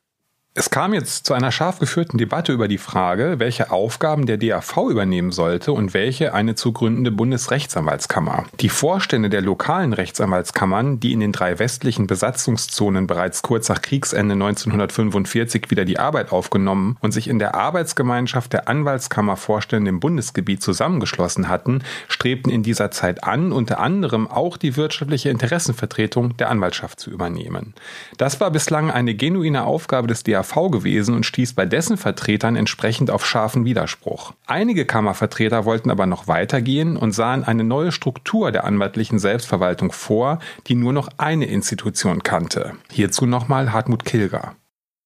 Es 0.58 0.70
kam 0.70 0.94
jetzt 0.94 1.26
zu 1.26 1.34
einer 1.34 1.52
scharf 1.52 1.80
geführten 1.80 2.16
Debatte 2.16 2.50
über 2.50 2.66
die 2.66 2.78
Frage, 2.78 3.34
welche 3.36 3.70
Aufgaben 3.70 4.25
der 4.25 4.38
DAV 4.38 4.88
übernehmen 4.88 5.30
sollte 5.30 5.70
und 5.72 5.92
welche 5.92 6.32
eine 6.32 6.54
zu 6.54 6.72
gründende 6.72 7.10
Bundesrechtsanwaltskammer. 7.10 8.46
Die 8.60 8.70
Vorstände 8.70 9.28
der 9.28 9.42
lokalen 9.42 9.92
Rechtsanwaltskammern, 9.92 10.98
die 10.98 11.12
in 11.12 11.20
den 11.20 11.32
drei 11.32 11.58
westlichen 11.58 12.06
Besatzungszonen 12.06 13.06
bereits 13.06 13.42
kurz 13.42 13.68
nach 13.68 13.82
Kriegsende 13.82 14.32
1945 14.32 15.70
wieder 15.70 15.84
die 15.84 15.98
Arbeit 15.98 16.32
aufgenommen 16.32 16.96
und 17.02 17.12
sich 17.12 17.28
in 17.28 17.38
der 17.38 17.54
Arbeitsgemeinschaft 17.54 18.54
der 18.54 18.66
Anwaltskammervorstände 18.66 19.90
im 19.90 20.00
Bundesgebiet 20.00 20.62
zusammengeschlossen 20.62 21.50
hatten, 21.50 21.82
strebten 22.08 22.50
in 22.50 22.62
dieser 22.62 22.90
Zeit 22.90 23.25
an, 23.25 23.52
unter 23.52 23.78
anderem 23.78 24.26
auch 24.26 24.56
die 24.56 24.78
wirtschaftliche 24.78 25.28
Interessenvertretung 25.28 26.34
der 26.38 26.48
Anwaltschaft 26.48 26.98
zu 26.98 27.10
übernehmen. 27.10 27.75
Das 28.16 28.40
war 28.40 28.50
bislang 28.50 28.90
eine 28.90 29.14
genuine 29.14 29.64
Aufgabe 29.64 30.08
des 30.08 30.22
DAV 30.22 30.46
DAV 30.47 30.71
gewesen 30.71 31.15
und 31.15 31.25
stieß 31.25 31.55
bei 31.55 31.67
dessen 31.67 31.97
Vertretern 31.97 32.57
entsprechend 32.57 33.11
auf 33.11 33.26
scharfen 33.26 33.65
Widerspruch. 33.65 34.33
Einige 34.47 34.85
Kammervertreter 34.85 35.65
wollten 35.65 35.91
aber 35.91 36.07
noch 36.07 36.29
weitergehen 36.29 36.97
und 36.97 37.12
sahen 37.12 37.45
eine 37.45 37.65
neue 37.65 37.93
Struktur 37.93 38.53
der 38.53 38.65
anwaltlichen 38.65 39.19
Selbstverwaltung 39.19 39.93
vor, 39.93 40.38
die 40.67 40.75
nur 40.75 40.93
noch 40.93 41.09
eine 41.19 41.47
Institution 41.47 42.23
kannte. 42.23 42.73
Hierzu 42.91 43.26
nochmal 43.26 43.73
Hartmut 43.73 44.05
Kilger. 44.05 44.57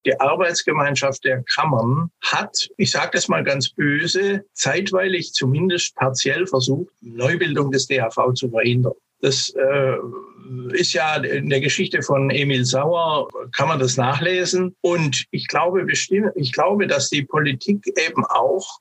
Die 0.06 0.18
Arbeitsgemeinschaft 0.18 1.24
der 1.24 1.42
Kammern 1.54 2.10
hat, 2.22 2.68
ich 2.78 2.90
sage 2.90 3.10
das 3.12 3.28
mal 3.28 3.44
ganz 3.44 3.68
böse, 3.68 4.44
zeitweilig 4.54 5.34
zumindest 5.34 5.94
partiell 5.94 6.46
versucht, 6.46 6.94
Neubildung 7.02 7.70
des 7.70 7.86
DAV 7.86 8.32
zu 8.32 8.48
verhindern. 8.48 8.94
Das 9.20 9.50
äh, 9.50 9.96
ist 10.72 10.92
ja 10.92 11.16
in 11.16 11.48
der 11.48 11.60
Geschichte 11.60 12.02
von 12.02 12.30
Emil 12.30 12.64
Sauer, 12.64 13.28
kann 13.52 13.68
man 13.68 13.78
das 13.78 13.96
nachlesen. 13.96 14.74
Und 14.80 15.24
ich 15.30 15.46
glaube 15.46 15.84
bestimmt, 15.84 16.32
ich 16.34 16.52
glaube, 16.52 16.86
dass 16.86 17.10
die 17.10 17.24
Politik 17.24 17.86
eben 17.86 18.24
auch 18.26 18.80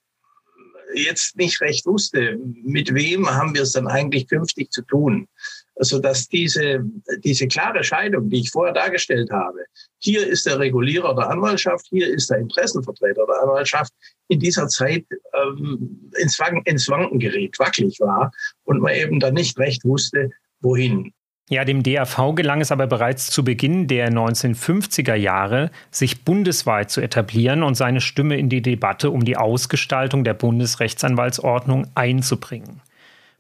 jetzt 0.94 1.38
nicht 1.38 1.62
recht 1.62 1.86
wusste, 1.86 2.38
mit 2.64 2.94
wem 2.94 3.30
haben 3.30 3.54
wir 3.54 3.64
es 3.64 3.74
dann 3.74 3.88
eigentlich 3.88 4.28
künftig 4.28 4.72
zu 4.72 4.82
tun. 4.84 5.28
Also 5.76 6.00
dass 6.00 6.28
diese, 6.28 6.84
diese 7.24 7.48
klare 7.48 7.84
Scheidung, 7.84 8.30
die 8.30 8.42
ich 8.42 8.52
vorher 8.52 8.74
dargestellt 8.74 9.30
habe, 9.32 9.60
hier 10.00 10.28
ist 10.28 10.46
der 10.46 10.60
Regulierer 10.60 11.16
der 11.16 11.30
Anwaltschaft, 11.30 11.86
hier 11.90 12.08
ist 12.08 12.30
der 12.30 12.40
Interessenvertreter 12.40 13.26
der 13.26 13.44
Anwaltschaft, 13.44 13.94
in 14.28 14.40
dieser 14.40 14.68
Zeit 14.68 15.06
ähm, 15.34 16.12
ins, 16.18 16.40
Wanken, 16.40 16.64
ins 16.66 16.90
Wanken 16.90 17.20
gerät, 17.20 17.58
wackelig 17.60 18.00
war 18.00 18.32
und 18.66 18.82
man 18.82 18.94
eben 18.94 19.20
dann 19.20 19.36
nicht 19.36 19.58
recht 19.58 19.86
wusste, 19.86 20.32
wohin. 20.60 21.14
Ja, 21.52 21.66
dem 21.66 21.82
DAV 21.82 22.36
gelang 22.36 22.62
es 22.62 22.72
aber 22.72 22.86
bereits 22.86 23.32
zu 23.32 23.44
Beginn 23.44 23.88
der 23.88 24.12
1950er 24.12 25.16
Jahre, 25.16 25.72
sich 25.90 26.24
bundesweit 26.24 26.92
zu 26.92 27.02
etablieren 27.02 27.64
und 27.64 27.74
seine 27.74 28.02
Stimme 28.02 28.38
in 28.38 28.50
die 28.50 28.62
Debatte 28.62 29.10
um 29.10 29.26
die 29.26 29.36
Ausgestaltung 29.36 30.24
der 30.24 30.36
Bundesrechtsanwaltsordnung 30.36 31.88
einzubringen 31.96 32.82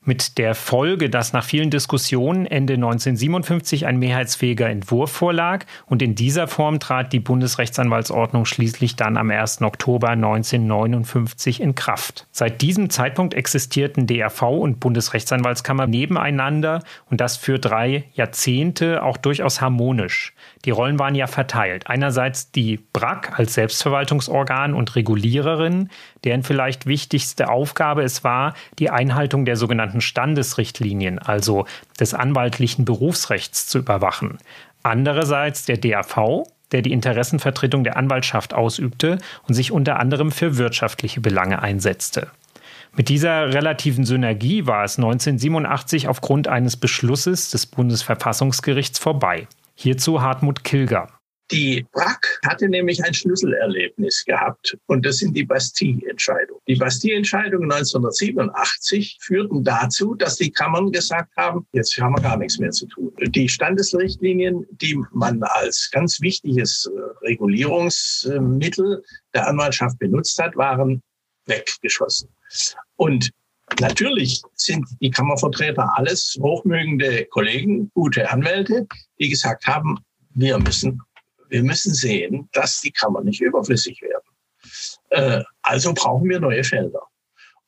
mit 0.01 0.37
der 0.37 0.55
Folge, 0.55 1.09
dass 1.09 1.33
nach 1.33 1.43
vielen 1.43 1.69
Diskussionen 1.69 2.45
Ende 2.45 2.73
1957 2.73 3.85
ein 3.85 3.97
mehrheitsfähiger 3.99 4.69
Entwurf 4.69 5.11
vorlag 5.11 5.65
und 5.85 6.01
in 6.01 6.15
dieser 6.15 6.47
Form 6.47 6.79
trat 6.79 7.13
die 7.13 7.19
Bundesrechtsanwaltsordnung 7.19 8.45
schließlich 8.45 8.95
dann 8.95 9.17
am 9.17 9.29
1. 9.29 9.61
Oktober 9.61 10.09
1959 10.09 11.61
in 11.61 11.75
Kraft. 11.75 12.27
Seit 12.31 12.61
diesem 12.61 12.89
Zeitpunkt 12.89 13.33
existierten 13.33 14.07
DRV 14.07 14.43
und 14.43 14.79
Bundesrechtsanwaltskammer 14.79 15.87
nebeneinander 15.87 16.81
und 17.09 17.21
das 17.21 17.37
für 17.37 17.59
drei 17.59 18.05
Jahrzehnte 18.13 19.03
auch 19.03 19.17
durchaus 19.17 19.61
harmonisch. 19.61 20.33
Die 20.65 20.71
Rollen 20.71 20.99
waren 20.99 21.15
ja 21.15 21.27
verteilt. 21.27 21.87
Einerseits 21.87 22.51
die 22.51 22.77
BRAC 22.77 23.37
als 23.37 23.53
Selbstverwaltungsorgan 23.53 24.73
und 24.73 24.95
Reguliererin, 24.95 25.89
deren 26.23 26.43
vielleicht 26.43 26.85
wichtigste 26.85 27.49
Aufgabe 27.49 28.03
es 28.03 28.23
war, 28.23 28.53
die 28.77 28.89
Einhaltung 28.89 29.45
der 29.45 29.55
sogenannten 29.55 30.01
Standesrichtlinien, 30.01 31.19
also 31.19 31.65
des 31.99 32.13
anwaltlichen 32.13 32.85
Berufsrechts 32.85 33.67
zu 33.67 33.79
überwachen. 33.79 34.37
Andererseits 34.83 35.65
der 35.65 35.77
DAV, 35.77 36.43
der 36.71 36.81
die 36.81 36.91
Interessenvertretung 36.91 37.83
der 37.83 37.97
Anwaltschaft 37.97 38.53
ausübte 38.53 39.17
und 39.47 39.53
sich 39.53 39.71
unter 39.71 39.99
anderem 39.99 40.31
für 40.31 40.57
wirtschaftliche 40.57 41.21
Belange 41.21 41.61
einsetzte. 41.61 42.27
Mit 42.95 43.09
dieser 43.09 43.53
relativen 43.53 44.03
Synergie 44.03 44.65
war 44.65 44.83
es 44.83 44.97
1987 44.97 46.07
aufgrund 46.07 46.47
eines 46.47 46.75
Beschlusses 46.75 47.51
des 47.51 47.65
Bundesverfassungsgerichts 47.67 48.99
vorbei. 48.99 49.47
Hierzu 49.75 50.21
Hartmut 50.21 50.63
Kilger. 50.63 51.18
Die 51.51 51.85
BRAC 51.91 52.39
hatte 52.45 52.69
nämlich 52.69 53.03
ein 53.03 53.13
Schlüsselerlebnis 53.13 54.23
gehabt 54.25 54.77
und 54.85 55.03
das 55.03 55.17
sind 55.17 55.35
die 55.35 55.43
Bastille-Entscheidungen. 55.43 56.61
Die 56.67 56.75
Bastille-Entscheidungen 56.75 57.71
1987 57.71 59.17
führten 59.19 59.63
dazu, 59.63 60.13
dass 60.13 60.35
die 60.35 60.51
Kammern 60.51 60.91
gesagt 60.91 61.35
haben, 61.37 61.65
jetzt 61.71 61.97
haben 61.97 62.15
wir 62.15 62.21
gar 62.21 62.37
nichts 62.37 62.59
mehr 62.59 62.69
zu 62.69 62.85
tun. 62.85 63.11
Die 63.19 63.49
Standesrichtlinien, 63.49 64.65
die 64.69 65.01
man 65.11 65.41
als 65.41 65.89
ganz 65.91 66.21
wichtiges 66.21 66.85
äh, 66.85 67.25
Regulierungsmittel 67.25 69.03
der 69.33 69.47
Anwaltschaft 69.47 69.97
benutzt 69.97 70.37
hat, 70.37 70.55
waren 70.55 71.01
weggeschossen. 71.45 72.29
Und 72.95 73.31
Natürlich 73.79 74.41
sind 74.55 74.87
die 74.99 75.11
Kammervertreter 75.11 75.95
alles 75.95 76.35
hochmögende 76.41 77.25
Kollegen, 77.25 77.91
gute 77.93 78.27
Anwälte, 78.29 78.87
die 79.19 79.29
gesagt 79.29 79.67
haben, 79.67 79.99
wir 80.33 80.57
müssen 80.57 81.01
wir 81.49 81.63
müssen 81.63 81.93
sehen, 81.93 82.49
dass 82.53 82.81
die 82.81 82.91
Kammern 82.91 83.25
nicht 83.25 83.41
überflüssig 83.41 84.01
werden. 84.01 84.29
Äh, 85.09 85.43
also 85.61 85.93
brauchen 85.93 86.29
wir 86.29 86.39
neue 86.39 86.63
Felder. 86.63 87.01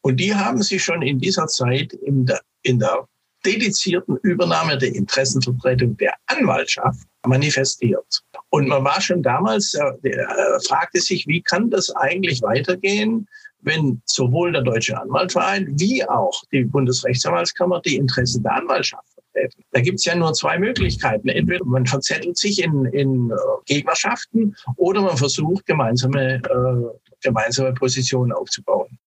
Und 0.02 0.18
die 0.20 0.34
haben 0.34 0.62
sich 0.62 0.84
schon 0.84 1.02
in 1.02 1.20
dieser 1.20 1.48
Zeit 1.48 1.94
in 1.94 2.26
der, 2.26 2.42
in 2.64 2.80
der 2.80 3.08
dedizierten 3.46 4.18
Übernahme 4.18 4.78
der 4.78 4.94
Interessenvertretung 4.94 5.98
der 5.98 6.14
Anwaltschaft 6.28 7.08
manifestiert. 7.26 8.22
Und 8.50 8.68
man 8.68 8.84
war 8.84 9.02
schon 9.02 9.24
damals, 9.24 9.74
äh, 9.74 10.10
äh, 10.10 10.60
fragte 10.68 11.00
sich, 11.00 11.28
wie 11.28 11.42
kann 11.42 11.70
das 11.70 11.90
eigentlich 11.96 12.42
weitergehen, 12.42 13.28
wenn 13.62 14.02
sowohl 14.06 14.52
der 14.52 14.62
Deutsche 14.62 15.00
Anwaltverein 15.00 15.68
wie 15.80 16.04
auch 16.08 16.44
die 16.52 16.64
Bundesrechtsanwaltskammer 16.64 17.82
die 17.82 17.96
Interessen 17.96 18.44
der 18.44 18.56
Anwaltschaft. 18.56 19.11
Da 19.72 19.82
gibt 19.82 20.00
es 20.00 20.06
ja 20.06 20.16
nur 20.16 20.34
zwei 20.34 20.60
Möglichkeiten. 20.60 21.30
Entweder 21.30 21.64
man 21.66 21.86
verzettelt 21.86 22.38
sich 22.38 22.62
in, 22.62 22.86
in 22.86 23.32
äh, 23.32 23.36
Gegnerschaften 23.66 24.56
oder 24.76 25.02
man 25.02 25.18
versucht, 25.18 25.66
gemeinsame, 25.66 26.36
äh, 26.36 27.16
gemeinsame 27.22 27.74
Positionen 27.74 28.32
aufzubauen. 28.32 29.00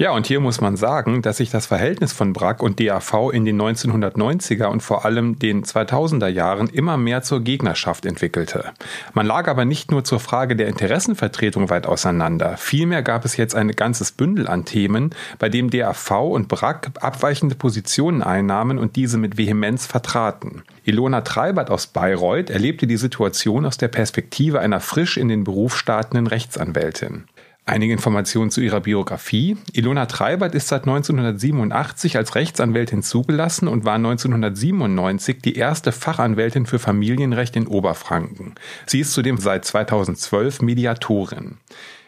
Ja, 0.00 0.12
und 0.12 0.28
hier 0.28 0.38
muss 0.38 0.60
man 0.60 0.76
sagen, 0.76 1.22
dass 1.22 1.38
sich 1.38 1.50
das 1.50 1.66
Verhältnis 1.66 2.12
von 2.12 2.32
BRAC 2.32 2.62
und 2.62 2.78
DAV 2.78 3.32
in 3.32 3.44
den 3.44 3.60
1990er 3.60 4.66
und 4.66 4.80
vor 4.80 5.04
allem 5.04 5.40
den 5.40 5.64
2000er 5.64 6.28
Jahren 6.28 6.68
immer 6.68 6.96
mehr 6.96 7.22
zur 7.22 7.40
Gegnerschaft 7.40 8.06
entwickelte. 8.06 8.66
Man 9.12 9.26
lag 9.26 9.48
aber 9.48 9.64
nicht 9.64 9.90
nur 9.90 10.04
zur 10.04 10.20
Frage 10.20 10.54
der 10.54 10.68
Interessenvertretung 10.68 11.68
weit 11.68 11.86
auseinander. 11.86 12.56
Vielmehr 12.58 13.02
gab 13.02 13.24
es 13.24 13.36
jetzt 13.36 13.56
ein 13.56 13.72
ganzes 13.72 14.12
Bündel 14.12 14.46
an 14.46 14.64
Themen, 14.64 15.10
bei 15.40 15.48
dem 15.48 15.68
DAV 15.68 16.12
und 16.30 16.46
BRAC 16.46 16.92
abweichende 17.00 17.56
Positionen 17.56 18.22
einnahmen 18.22 18.78
und 18.78 18.94
diese 18.94 19.18
mit 19.18 19.36
Vehemenz 19.36 19.84
vertraten. 19.84 20.62
Ilona 20.84 21.22
Treibert 21.22 21.70
aus 21.72 21.88
Bayreuth 21.88 22.50
erlebte 22.50 22.86
die 22.86 22.98
Situation 22.98 23.66
aus 23.66 23.78
der 23.78 23.88
Perspektive 23.88 24.60
einer 24.60 24.78
frisch 24.78 25.16
in 25.16 25.28
den 25.28 25.42
Beruf 25.42 25.76
startenden 25.76 26.28
Rechtsanwältin. 26.28 27.24
Einige 27.68 27.92
Informationen 27.92 28.50
zu 28.50 28.62
ihrer 28.62 28.80
Biografie. 28.80 29.58
Ilona 29.74 30.06
Treibert 30.06 30.54
ist 30.54 30.68
seit 30.68 30.86
1987 30.86 32.16
als 32.16 32.34
Rechtsanwältin 32.34 33.02
zugelassen 33.02 33.68
und 33.68 33.84
war 33.84 33.96
1997 33.96 35.42
die 35.42 35.54
erste 35.54 35.92
Fachanwältin 35.92 36.64
für 36.64 36.78
Familienrecht 36.78 37.56
in 37.56 37.66
Oberfranken. 37.66 38.54
Sie 38.86 39.00
ist 39.00 39.12
zudem 39.12 39.36
seit 39.36 39.66
2012 39.66 40.62
Mediatorin. 40.62 41.58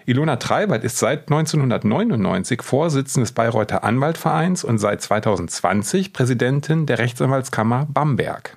Ilona 0.06 0.36
Treibert 0.36 0.82
ist 0.82 0.96
seit 0.96 1.30
1999 1.30 2.62
Vorsitzende 2.62 3.24
des 3.24 3.32
Bayreuther 3.32 3.84
Anwaltvereins 3.84 4.64
und 4.64 4.78
seit 4.78 5.02
2020 5.02 6.14
Präsidentin 6.14 6.86
der 6.86 6.98
Rechtsanwaltskammer 6.98 7.86
Bamberg. 7.92 8.56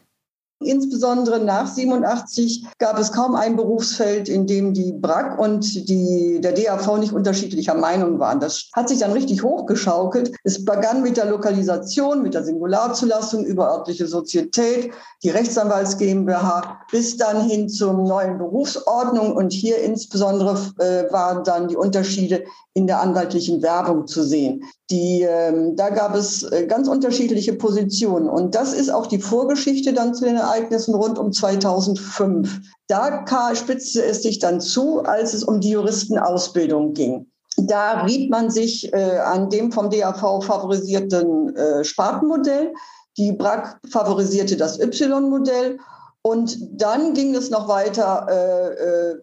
Insbesondere 0.65 1.39
nach 1.39 1.67
87 1.67 2.65
gab 2.79 2.99
es 2.99 3.11
kaum 3.11 3.35
ein 3.35 3.55
Berufsfeld, 3.55 4.29
in 4.29 4.47
dem 4.47 4.73
die 4.73 4.93
BRAC 4.93 5.39
und 5.39 5.89
die, 5.89 6.39
der 6.41 6.53
DAV 6.53 6.97
nicht 6.97 7.13
unterschiedlicher 7.13 7.75
Meinung 7.75 8.19
waren. 8.19 8.39
Das 8.39 8.69
hat 8.73 8.89
sich 8.89 8.99
dann 8.99 9.11
richtig 9.11 9.43
hochgeschaukelt. 9.43 10.35
Es 10.43 10.63
begann 10.63 11.01
mit 11.01 11.17
der 11.17 11.25
Lokalisation, 11.25 12.21
mit 12.21 12.33
der 12.33 12.43
Singularzulassung, 12.43 13.45
überörtliche 13.45 14.07
Sozietät, 14.07 14.91
die 15.23 15.29
Rechtsanwalts 15.29 15.97
GmbH, 15.97 16.79
bis 16.91 17.17
dann 17.17 17.47
hin 17.47 17.69
zur 17.69 17.93
neuen 17.93 18.37
Berufsordnung. 18.37 19.35
Und 19.35 19.53
hier 19.53 19.77
insbesondere 19.79 20.57
äh, 20.79 21.11
waren 21.11 21.43
dann 21.43 21.67
die 21.67 21.75
Unterschiede 21.75 22.43
in 22.73 22.87
der 22.87 23.01
anwaltlichen 23.01 23.61
Werbung 23.61 24.07
zu 24.07 24.23
sehen. 24.23 24.63
Die, 24.91 25.21
ähm, 25.21 25.75
da 25.75 25.89
gab 25.89 26.13
es 26.13 26.43
äh, 26.43 26.67
ganz 26.67 26.87
unterschiedliche 26.87 27.53
Positionen. 27.53 28.27
Und 28.27 28.53
das 28.53 28.73
ist 28.73 28.89
auch 28.89 29.07
die 29.07 29.19
Vorgeschichte 29.19 29.93
dann 29.93 30.13
zu 30.13 30.25
den 30.25 30.35
Ereignissen 30.35 30.93
rund 30.93 31.17
um 31.17 31.31
2005. 31.31 32.59
Da 32.87 33.25
spitzte 33.55 34.03
es 34.03 34.23
sich 34.23 34.39
dann 34.39 34.59
zu, 34.59 34.99
als 35.03 35.33
es 35.33 35.43
um 35.43 35.61
die 35.61 35.69
Juristenausbildung 35.69 36.93
ging. 36.93 37.27
Da 37.57 38.01
riet 38.01 38.29
man 38.29 38.49
sich 38.49 38.91
äh, 38.93 39.19
an 39.19 39.49
dem 39.49 39.71
vom 39.71 39.89
DAV 39.89 40.43
favorisierten 40.43 41.55
äh, 41.55 41.83
Spartenmodell. 41.83 42.73
Die 43.17 43.31
BRAC 43.31 43.79
favorisierte 43.89 44.57
das 44.57 44.79
Y-Modell. 44.79 45.77
Und 46.23 46.57
dann 46.71 47.13
ging 47.13 47.35
es 47.35 47.49
noch 47.49 47.67
weiter 47.67 48.27
äh, 48.29 49.11
äh 49.11 49.15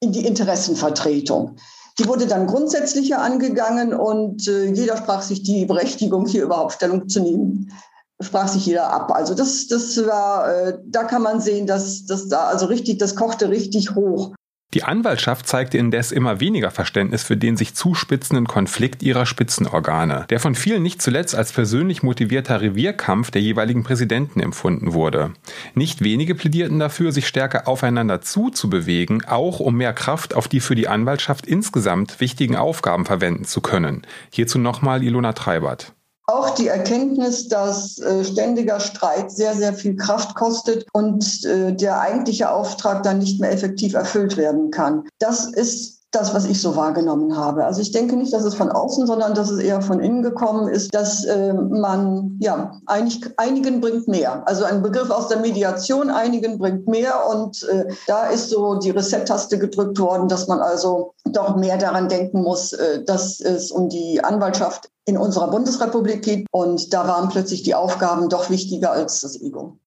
in 0.00 0.12
die 0.12 0.24
Interessenvertretung. 0.24 1.56
Die 1.98 2.06
wurde 2.06 2.26
dann 2.26 2.46
grundsätzlicher 2.46 3.20
angegangen 3.20 3.92
und 3.92 4.46
äh, 4.46 4.66
jeder 4.66 4.96
sprach 4.96 5.22
sich 5.22 5.42
die 5.42 5.66
Berechtigung, 5.66 6.26
hier 6.26 6.44
überhaupt 6.44 6.74
Stellung 6.74 7.08
zu 7.08 7.20
nehmen, 7.20 7.72
sprach 8.20 8.46
sich 8.46 8.66
jeder 8.66 8.90
ab. 8.90 9.10
Also 9.12 9.34
das, 9.34 9.66
das 9.66 9.96
war, 10.06 10.52
äh, 10.52 10.78
da 10.86 11.04
kann 11.04 11.22
man 11.22 11.40
sehen, 11.40 11.66
dass 11.66 12.06
das 12.06 12.28
da 12.28 12.44
also 12.44 12.66
richtig, 12.66 12.98
das 12.98 13.16
kochte 13.16 13.48
richtig 13.48 13.96
hoch. 13.96 14.34
Die 14.74 14.84
Anwaltschaft 14.84 15.46
zeigte 15.46 15.78
indes 15.78 16.12
immer 16.12 16.40
weniger 16.40 16.70
Verständnis 16.70 17.22
für 17.22 17.38
den 17.38 17.56
sich 17.56 17.74
zuspitzenden 17.74 18.46
Konflikt 18.46 19.02
ihrer 19.02 19.24
Spitzenorgane, 19.24 20.26
der 20.28 20.40
von 20.40 20.54
vielen 20.54 20.82
nicht 20.82 21.00
zuletzt 21.00 21.34
als 21.34 21.52
persönlich 21.52 22.02
motivierter 22.02 22.60
Revierkampf 22.60 23.30
der 23.30 23.40
jeweiligen 23.40 23.82
Präsidenten 23.82 24.40
empfunden 24.40 24.92
wurde. 24.92 25.32
Nicht 25.74 26.04
wenige 26.04 26.34
plädierten 26.34 26.78
dafür, 26.78 27.12
sich 27.12 27.26
stärker 27.26 27.66
aufeinander 27.66 28.20
zuzubewegen, 28.20 29.24
auch 29.24 29.58
um 29.58 29.74
mehr 29.74 29.94
Kraft 29.94 30.34
auf 30.34 30.48
die 30.48 30.60
für 30.60 30.74
die 30.74 30.88
Anwaltschaft 30.88 31.46
insgesamt 31.46 32.20
wichtigen 32.20 32.56
Aufgaben 32.56 33.06
verwenden 33.06 33.46
zu 33.46 33.62
können. 33.62 34.06
Hierzu 34.30 34.58
nochmal 34.58 35.02
Ilona 35.02 35.32
Treibert. 35.32 35.94
Auch 36.30 36.50
die 36.50 36.68
Erkenntnis, 36.68 37.48
dass 37.48 37.98
äh, 38.00 38.22
ständiger 38.22 38.80
Streit 38.80 39.32
sehr, 39.32 39.54
sehr 39.54 39.72
viel 39.72 39.96
Kraft 39.96 40.34
kostet 40.34 40.86
und 40.92 41.42
äh, 41.46 41.72
der 41.72 42.00
eigentliche 42.00 42.50
Auftrag 42.50 43.02
dann 43.02 43.18
nicht 43.18 43.40
mehr 43.40 43.50
effektiv 43.50 43.94
erfüllt 43.94 44.36
werden 44.36 44.70
kann. 44.70 45.08
Das 45.20 45.46
ist 45.46 45.97
das, 46.10 46.34
was 46.34 46.46
ich 46.46 46.60
so 46.60 46.74
wahrgenommen 46.74 47.36
habe. 47.36 47.66
Also 47.66 47.82
ich 47.82 47.92
denke 47.92 48.16
nicht, 48.16 48.32
dass 48.32 48.44
es 48.44 48.54
von 48.54 48.70
außen, 48.70 49.06
sondern 49.06 49.34
dass 49.34 49.50
es 49.50 49.60
eher 49.60 49.82
von 49.82 50.00
innen 50.00 50.22
gekommen 50.22 50.68
ist, 50.68 50.94
dass 50.94 51.24
äh, 51.24 51.52
man, 51.52 52.38
ja, 52.40 52.72
einig, 52.86 53.30
einigen 53.36 53.80
bringt 53.80 54.08
mehr. 54.08 54.46
Also 54.48 54.64
ein 54.64 54.82
Begriff 54.82 55.10
aus 55.10 55.28
der 55.28 55.40
Mediation, 55.40 56.08
einigen 56.08 56.58
bringt 56.58 56.88
mehr. 56.88 57.28
Und 57.28 57.62
äh, 57.64 57.86
da 58.06 58.26
ist 58.26 58.48
so 58.48 58.76
die 58.76 58.90
Reset-Taste 58.90 59.58
gedrückt 59.58 59.98
worden, 59.98 60.28
dass 60.28 60.48
man 60.48 60.60
also 60.60 61.12
doch 61.26 61.56
mehr 61.56 61.76
daran 61.76 62.08
denken 62.08 62.42
muss, 62.42 62.72
äh, 62.72 63.04
dass 63.04 63.40
es 63.40 63.70
um 63.70 63.90
die 63.90 64.24
Anwaltschaft 64.24 64.88
in 65.04 65.18
unserer 65.18 65.50
Bundesrepublik 65.50 66.22
geht. 66.22 66.46
Und 66.52 66.94
da 66.94 67.06
waren 67.06 67.28
plötzlich 67.28 67.64
die 67.64 67.74
Aufgaben 67.74 68.30
doch 68.30 68.48
wichtiger 68.48 68.92
als 68.92 69.20
das 69.20 69.38
Ego. 69.40 69.78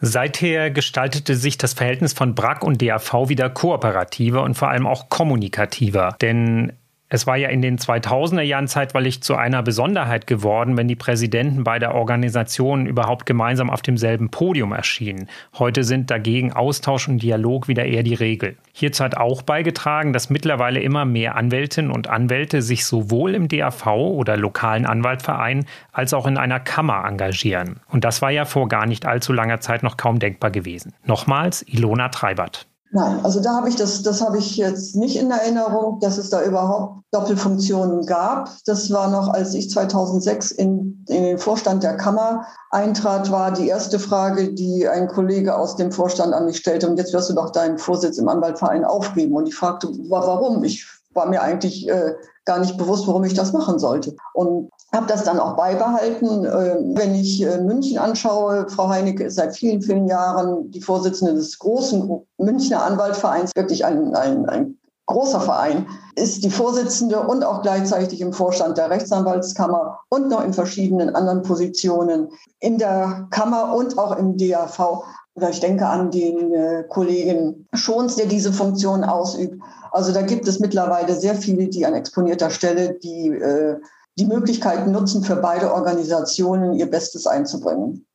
Seither 0.00 0.70
gestaltete 0.70 1.36
sich 1.36 1.56
das 1.56 1.72
Verhältnis 1.72 2.12
von 2.12 2.34
BRAC 2.34 2.62
und 2.64 2.82
DAV 2.82 3.28
wieder 3.28 3.48
kooperativer 3.48 4.42
und 4.42 4.54
vor 4.54 4.68
allem 4.68 4.86
auch 4.86 5.08
kommunikativer. 5.08 6.16
Denn 6.20 6.72
es 7.10 7.26
war 7.26 7.36
ja 7.36 7.48
in 7.50 7.62
den 7.62 7.78
2000er 7.78 8.40
Jahren 8.40 8.66
zeitweilig 8.66 9.22
zu 9.22 9.36
einer 9.36 9.62
Besonderheit 9.62 10.26
geworden, 10.26 10.76
wenn 10.76 10.88
die 10.88 10.96
Präsidenten 10.96 11.62
beider 11.62 11.94
Organisationen 11.94 12.86
überhaupt 12.86 13.26
gemeinsam 13.26 13.70
auf 13.70 13.82
demselben 13.82 14.30
Podium 14.30 14.72
erschienen. 14.72 15.28
Heute 15.58 15.84
sind 15.84 16.10
dagegen 16.10 16.52
Austausch 16.52 17.06
und 17.06 17.22
Dialog 17.22 17.68
wieder 17.68 17.84
eher 17.84 18.02
die 18.02 18.14
Regel. 18.14 18.56
Hierzu 18.72 19.04
hat 19.04 19.16
auch 19.16 19.42
beigetragen, 19.42 20.12
dass 20.12 20.30
mittlerweile 20.30 20.80
immer 20.80 21.04
mehr 21.04 21.36
Anwältinnen 21.36 21.92
und 21.92 22.08
Anwälte 22.08 22.62
sich 22.62 22.86
sowohl 22.86 23.34
im 23.34 23.48
DAV 23.48 23.86
oder 23.86 24.36
lokalen 24.36 24.86
Anwaltverein 24.86 25.66
als 25.92 26.14
auch 26.14 26.26
in 26.26 26.38
einer 26.38 26.58
Kammer 26.58 27.04
engagieren. 27.06 27.80
Und 27.88 28.04
das 28.04 28.22
war 28.22 28.30
ja 28.30 28.44
vor 28.44 28.68
gar 28.68 28.86
nicht 28.86 29.06
allzu 29.06 29.32
langer 29.32 29.60
Zeit 29.60 29.82
noch 29.82 29.96
kaum 29.96 30.18
denkbar 30.18 30.50
gewesen. 30.50 30.94
Nochmals 31.04 31.62
Ilona 31.68 32.08
Treibert. 32.08 32.66
Nein, 32.94 33.24
also 33.24 33.40
da 33.40 33.56
habe 33.56 33.68
ich 33.68 33.74
das, 33.74 34.04
das 34.04 34.20
habe 34.20 34.38
ich 34.38 34.56
jetzt 34.56 34.94
nicht 34.94 35.16
in 35.16 35.28
Erinnerung, 35.32 35.98
dass 35.98 36.16
es 36.16 36.30
da 36.30 36.44
überhaupt 36.44 37.02
Doppelfunktionen 37.10 38.06
gab. 38.06 38.50
Das 38.66 38.88
war 38.92 39.10
noch, 39.10 39.30
als 39.30 39.52
ich 39.54 39.68
2006 39.68 40.52
in, 40.52 41.04
in 41.08 41.24
den 41.24 41.38
Vorstand 41.38 41.82
der 41.82 41.96
Kammer 41.96 42.46
eintrat, 42.70 43.32
war 43.32 43.50
die 43.50 43.66
erste 43.66 43.98
Frage, 43.98 44.54
die 44.54 44.88
ein 44.88 45.08
Kollege 45.08 45.56
aus 45.56 45.74
dem 45.74 45.90
Vorstand 45.90 46.32
an 46.32 46.46
mich 46.46 46.58
stellte. 46.58 46.88
Und 46.88 46.96
jetzt 46.96 47.12
wirst 47.12 47.28
du 47.30 47.34
doch 47.34 47.50
deinen 47.50 47.78
Vorsitz 47.78 48.16
im 48.18 48.28
Anwaltverein 48.28 48.84
aufgeben. 48.84 49.34
Und 49.34 49.48
ich 49.48 49.56
fragte, 49.56 49.88
warum? 50.08 50.62
Ich 50.62 50.86
war 51.14 51.26
mir 51.28 51.42
eigentlich 51.42 51.88
äh, 51.88 52.14
gar 52.44 52.60
nicht 52.60 52.78
bewusst, 52.78 53.08
warum 53.08 53.24
ich 53.24 53.34
das 53.34 53.52
machen 53.52 53.80
sollte. 53.80 54.14
Und 54.34 54.70
habe 54.94 55.06
das 55.06 55.24
dann 55.24 55.38
auch 55.38 55.56
beibehalten. 55.56 56.44
Äh, 56.44 56.76
wenn 56.96 57.14
ich 57.14 57.42
äh, 57.42 57.60
München 57.60 57.98
anschaue, 57.98 58.68
Frau 58.68 58.88
Heinecke 58.88 59.24
ist 59.24 59.36
seit 59.36 59.56
vielen, 59.56 59.82
vielen 59.82 60.06
Jahren 60.06 60.70
die 60.70 60.80
Vorsitzende 60.80 61.34
des 61.34 61.58
großen 61.58 62.24
Münchner 62.38 62.84
Anwaltvereins, 62.84 63.50
wirklich 63.54 63.84
ein, 63.84 64.14
ein, 64.14 64.48
ein 64.48 64.78
großer 65.06 65.40
Verein, 65.40 65.86
ist 66.16 66.44
die 66.44 66.50
Vorsitzende 66.50 67.20
und 67.20 67.44
auch 67.44 67.62
gleichzeitig 67.62 68.20
im 68.20 68.32
Vorstand 68.32 68.78
der 68.78 68.90
Rechtsanwaltskammer 68.90 70.00
und 70.08 70.28
noch 70.28 70.44
in 70.44 70.52
verschiedenen 70.52 71.14
anderen 71.14 71.42
Positionen 71.42 72.28
in 72.60 72.78
der 72.78 73.26
Kammer 73.30 73.74
und 73.74 73.98
auch 73.98 74.16
im 74.16 74.36
DAV. 74.38 75.04
Oder 75.36 75.50
ich 75.50 75.60
denke 75.60 75.86
an 75.86 76.10
den 76.10 76.54
äh, 76.54 76.84
Kollegen 76.88 77.66
Schons, 77.74 78.16
der 78.16 78.26
diese 78.26 78.52
Funktion 78.52 79.02
ausübt. 79.02 79.60
Also 79.90 80.12
da 80.12 80.22
gibt 80.22 80.46
es 80.46 80.60
mittlerweile 80.60 81.14
sehr 81.14 81.34
viele, 81.34 81.66
die 81.68 81.84
an 81.84 81.94
exponierter 81.94 82.50
Stelle 82.50 82.94
die, 82.94 83.28
äh, 83.28 83.76
die 84.18 84.26
Möglichkeiten 84.26 84.92
nutzen, 84.92 85.24
für 85.24 85.36
beide 85.36 85.72
Organisationen 85.72 86.74
ihr 86.74 86.86
Bestes 86.86 87.26
einzubringen. 87.26 88.06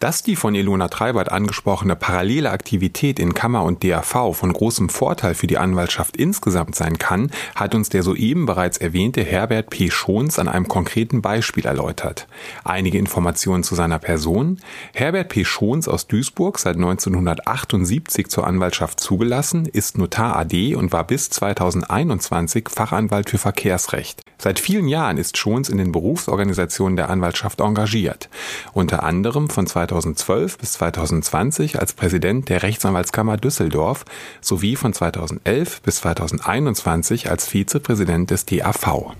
Dass 0.00 0.22
die 0.22 0.36
von 0.36 0.54
Ilona 0.54 0.88
Treibert 0.88 1.30
angesprochene 1.30 1.96
parallele 1.96 2.50
Aktivität 2.50 3.18
in 3.18 3.32
Kammer 3.32 3.62
und 3.62 3.84
DAV 3.84 4.34
von 4.34 4.52
großem 4.52 4.88
Vorteil 4.88 5.34
für 5.34 5.46
die 5.46 5.56
Anwaltschaft 5.56 6.16
insgesamt 6.16 6.74
sein 6.74 6.98
kann, 6.98 7.30
hat 7.54 7.74
uns 7.74 7.88
der 7.88 8.02
soeben 8.02 8.44
bereits 8.44 8.76
erwähnte 8.76 9.22
Herbert 9.22 9.70
P. 9.70 9.90
Schons 9.90 10.38
an 10.38 10.48
einem 10.48 10.68
konkreten 10.68 11.22
Beispiel 11.22 11.64
erläutert. 11.64 12.26
Einige 12.64 12.98
Informationen 12.98 13.62
zu 13.62 13.76
seiner 13.76 13.98
Person. 13.98 14.60
Herbert 14.92 15.30
P. 15.30 15.44
Schons 15.44 15.88
aus 15.88 16.06
Duisburg, 16.06 16.58
seit 16.58 16.76
1978 16.76 18.28
zur 18.28 18.46
Anwaltschaft 18.46 19.00
zugelassen, 19.00 19.64
ist 19.64 19.96
Notar 19.96 20.36
AD 20.36 20.74
und 20.74 20.92
war 20.92 21.06
bis 21.06 21.30
2021 21.30 22.68
Fachanwalt 22.68 23.30
für 23.30 23.38
Verkehrsrecht. 23.38 24.22
Seit 24.44 24.60
vielen 24.60 24.88
Jahren 24.88 25.16
ist 25.16 25.38
Schons 25.38 25.70
in 25.70 25.78
den 25.78 25.90
Berufsorganisationen 25.90 26.96
der 26.96 27.08
Anwaltschaft 27.08 27.62
engagiert. 27.62 28.28
Unter 28.74 29.02
anderem 29.02 29.48
von 29.48 29.66
2012 29.66 30.58
bis 30.58 30.72
2020 30.72 31.80
als 31.80 31.94
Präsident 31.94 32.50
der 32.50 32.62
Rechtsanwaltskammer 32.62 33.38
Düsseldorf 33.38 34.04
sowie 34.42 34.76
von 34.76 34.92
2011 34.92 35.80
bis 35.80 35.96
2021 35.96 37.30
als 37.30 37.48
Vizepräsident 37.48 38.30
des 38.30 38.44
DAV. 38.44 39.14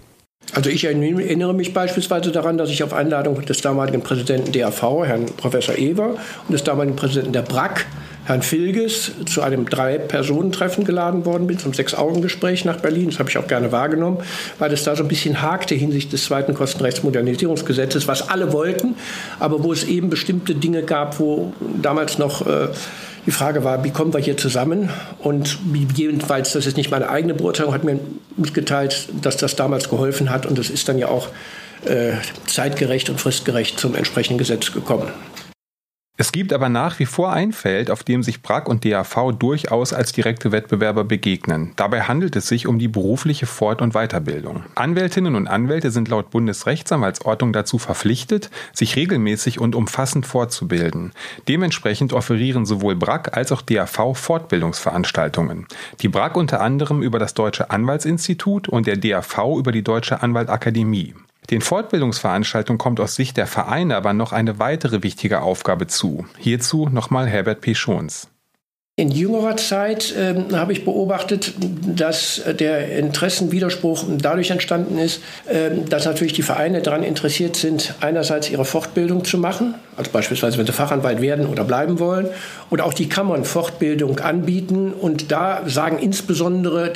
Also 0.53 0.69
ich 0.69 0.85
erinnere 0.85 1.55
mich 1.55 1.73
beispielsweise 1.73 2.31
daran, 2.31 2.59
dass 2.59 2.69
ich 2.69 2.83
auf 2.83 2.93
Einladung 2.93 3.47
des 3.47 3.63
damaligen 3.63 4.03
Präsidenten 4.03 4.53
DAV, 4.53 5.07
Herrn 5.07 5.25
Professor 5.39 5.79
Ewer, 5.79 6.17
und 6.47 6.53
des 6.53 6.65
damaligen 6.65 6.97
Präsidenten 6.97 7.33
der 7.33 7.41
BRAC, 7.41 7.87
Herrn 8.25 8.43
Filges, 8.43 9.13
zu 9.27 9.43
einem 9.43 9.69
Drei-Personen-Treffen 9.69 10.85
geladen 10.85 11.25
worden 11.27 11.47
bin, 11.47 11.59
zum 11.59 11.75
Sechs-Augen-Gespräch 11.75 12.65
nach 12.65 12.81
Berlin. 12.81 13.11
Das 13.11 13.19
habe 13.19 13.31
ich 13.31 13.39
auch 13.39 13.47
gerne 13.47 13.71
wahrgenommen, 13.73 14.19
weil 14.59 14.73
es 14.73 14.85
da 14.85 14.97
so 14.97 15.03
ein 15.03 15.09
bisschen 15.09 15.43
hakte 15.43 15.75
hinsichtlich 15.75 16.11
des 16.11 16.25
zweiten 16.25 16.55
Kostenrechtsmodernisierungsgesetzes, 16.55 18.09
was 18.09 18.29
alle 18.29 18.53
wollten, 18.53 18.95
aber 19.39 19.63
wo 19.63 19.73
es 19.73 19.85
eben 19.85 20.11
bestimmte 20.11 20.55
Dinge 20.55 20.83
gab, 20.83 21.19
wo 21.21 21.53
damals 21.81 22.19
noch 22.19 22.47
äh, 22.47 22.69
Die 23.27 23.31
Frage 23.31 23.65
war, 23.65 23.85
wie 23.85 23.91
kommen 23.91 24.13
wir 24.13 24.21
hier 24.21 24.37
zusammen? 24.37 24.91
Und 25.19 25.59
jedenfalls, 25.95 26.53
das 26.53 26.67
ist 26.67 26.77
nicht 26.77 26.91
meine 26.91 27.09
eigene 27.09 27.33
Beurteilung, 27.33 27.73
hat 27.73 27.85
mir 27.85 27.99
mitgeteilt, 28.37 29.09
dass 29.23 29.39
das 29.39 29.57
damals 29.57 29.89
geholfen 29.89 30.29
hat. 30.29 30.45
Und 30.45 30.59
es 30.59 30.69
ist 30.69 30.89
dann 30.89 30.99
ja 30.99 31.09
auch 31.09 31.29
äh, 31.87 32.13
zeitgerecht 32.47 33.09
und 33.09 33.21
fristgerecht 33.21 33.79
zum 33.81 33.95
entsprechenden 33.95 34.39
Gesetz 34.39 34.73
gekommen. 34.73 35.09
Es 36.16 36.31
gibt 36.31 36.53
aber 36.53 36.68
nach 36.68 37.00
wie 37.00 37.07
vor 37.07 37.33
ein 37.33 37.53
Feld, 37.53 37.90
auf 37.90 38.05
dem 38.05 38.22
sich 38.22 38.40
BRAC 38.40 38.68
und 38.68 38.85
DAV 38.85 39.33
durchaus 39.37 39.92
als 39.92 40.12
direkte 40.12 40.53
Wettbewerber 40.53 41.03
begegnen. 41.03 41.72
Dabei 41.74 42.03
handelt 42.03 42.37
es 42.37 42.46
sich 42.46 42.68
um 42.68 42.79
die 42.79 42.87
berufliche 42.87 43.46
Fort- 43.46 43.83
und 43.83 43.94
Weiterbildung. 43.94 44.62
Anwältinnen 44.77 45.35
und 45.35 45.48
Anwälte 45.48 45.90
sind 45.90 46.09
laut 46.09 46.31
Bundesrechtsanwaltsordnung 46.31 47.53
dazu 47.53 47.79
verpflichtet, 47.79 48.48
sich 48.72 48.94
regelmäßig 48.94 49.59
und 49.59 49.74
umfassend 49.74 50.24
fortzubilden. 50.24 51.11
Dementsprechend 51.48 52.12
offerieren 52.12 52.64
sowohl 52.64 52.94
BRAC 52.94 53.37
als 53.37 53.50
auch 53.50 53.62
DAV 53.62 54.14
Fortbildungsveranstaltungen. 54.14 55.66
Die 56.00 56.09
BRAC 56.09 56.37
unter 56.37 56.61
anderem 56.61 57.03
über 57.03 57.18
das 57.18 57.35
Deutsche 57.35 57.72
Anwaltsinstitut 57.72 58.68
und 58.68 58.87
der 58.87 58.98
DAV 58.98 59.59
über 59.59 59.72
die 59.72 59.83
Deutsche 59.83 60.22
Anwaltakademie. 60.22 61.14
Den 61.50 61.61
Fortbildungsveranstaltungen 61.61 62.78
kommt 62.78 63.00
aus 63.00 63.14
Sicht 63.14 63.37
der 63.37 63.46
Vereine 63.46 63.96
aber 63.96 64.12
noch 64.12 64.33
eine 64.33 64.59
weitere 64.59 65.02
wichtige 65.02 65.42
Aufgabe 65.42 65.87
zu. 65.87 66.26
Hierzu 66.38 66.88
nochmal 66.88 67.26
Herbert 67.26 67.61
P. 67.61 67.74
Schons. 67.74 68.28
In 68.96 69.11
jüngerer 69.11 69.57
Zeit 69.57 70.14
äh, 70.14 70.37
habe 70.52 70.72
ich 70.72 70.85
beobachtet, 70.85 71.52
dass 71.59 72.40
der 72.61 72.96
Interessenwiderspruch 72.96 74.04
dadurch 74.18 74.52
entstanden 74.52 74.98
ist, 74.98 75.20
äh, 75.46 75.70
dass 75.88 76.04
natürlich 76.04 76.33
die 76.33 76.42
Vereine 76.42 76.80
daran 76.80 77.02
interessiert 77.02 77.57
sind, 77.57 77.96
einerseits 78.00 78.50
ihre 78.50 78.64
Fortbildung 78.64 79.24
zu 79.24 79.37
machen, 79.37 79.74
also 79.96 80.12
beispielsweise 80.12 80.59
wenn 80.59 80.66
sie 80.66 80.72
Fachanwalt 80.72 81.20
werden 81.20 81.46
oder 81.46 81.64
bleiben 81.64 81.98
wollen, 81.98 82.28
und 82.70 82.80
auch 82.80 82.94
die 82.94 83.09
Kammern 83.09 83.44
Fortbildung 83.44 84.20
anbieten. 84.20 84.92
Und 84.92 85.33
da 85.33 85.62
sagen 85.66 85.98
insbesondere 85.98 86.92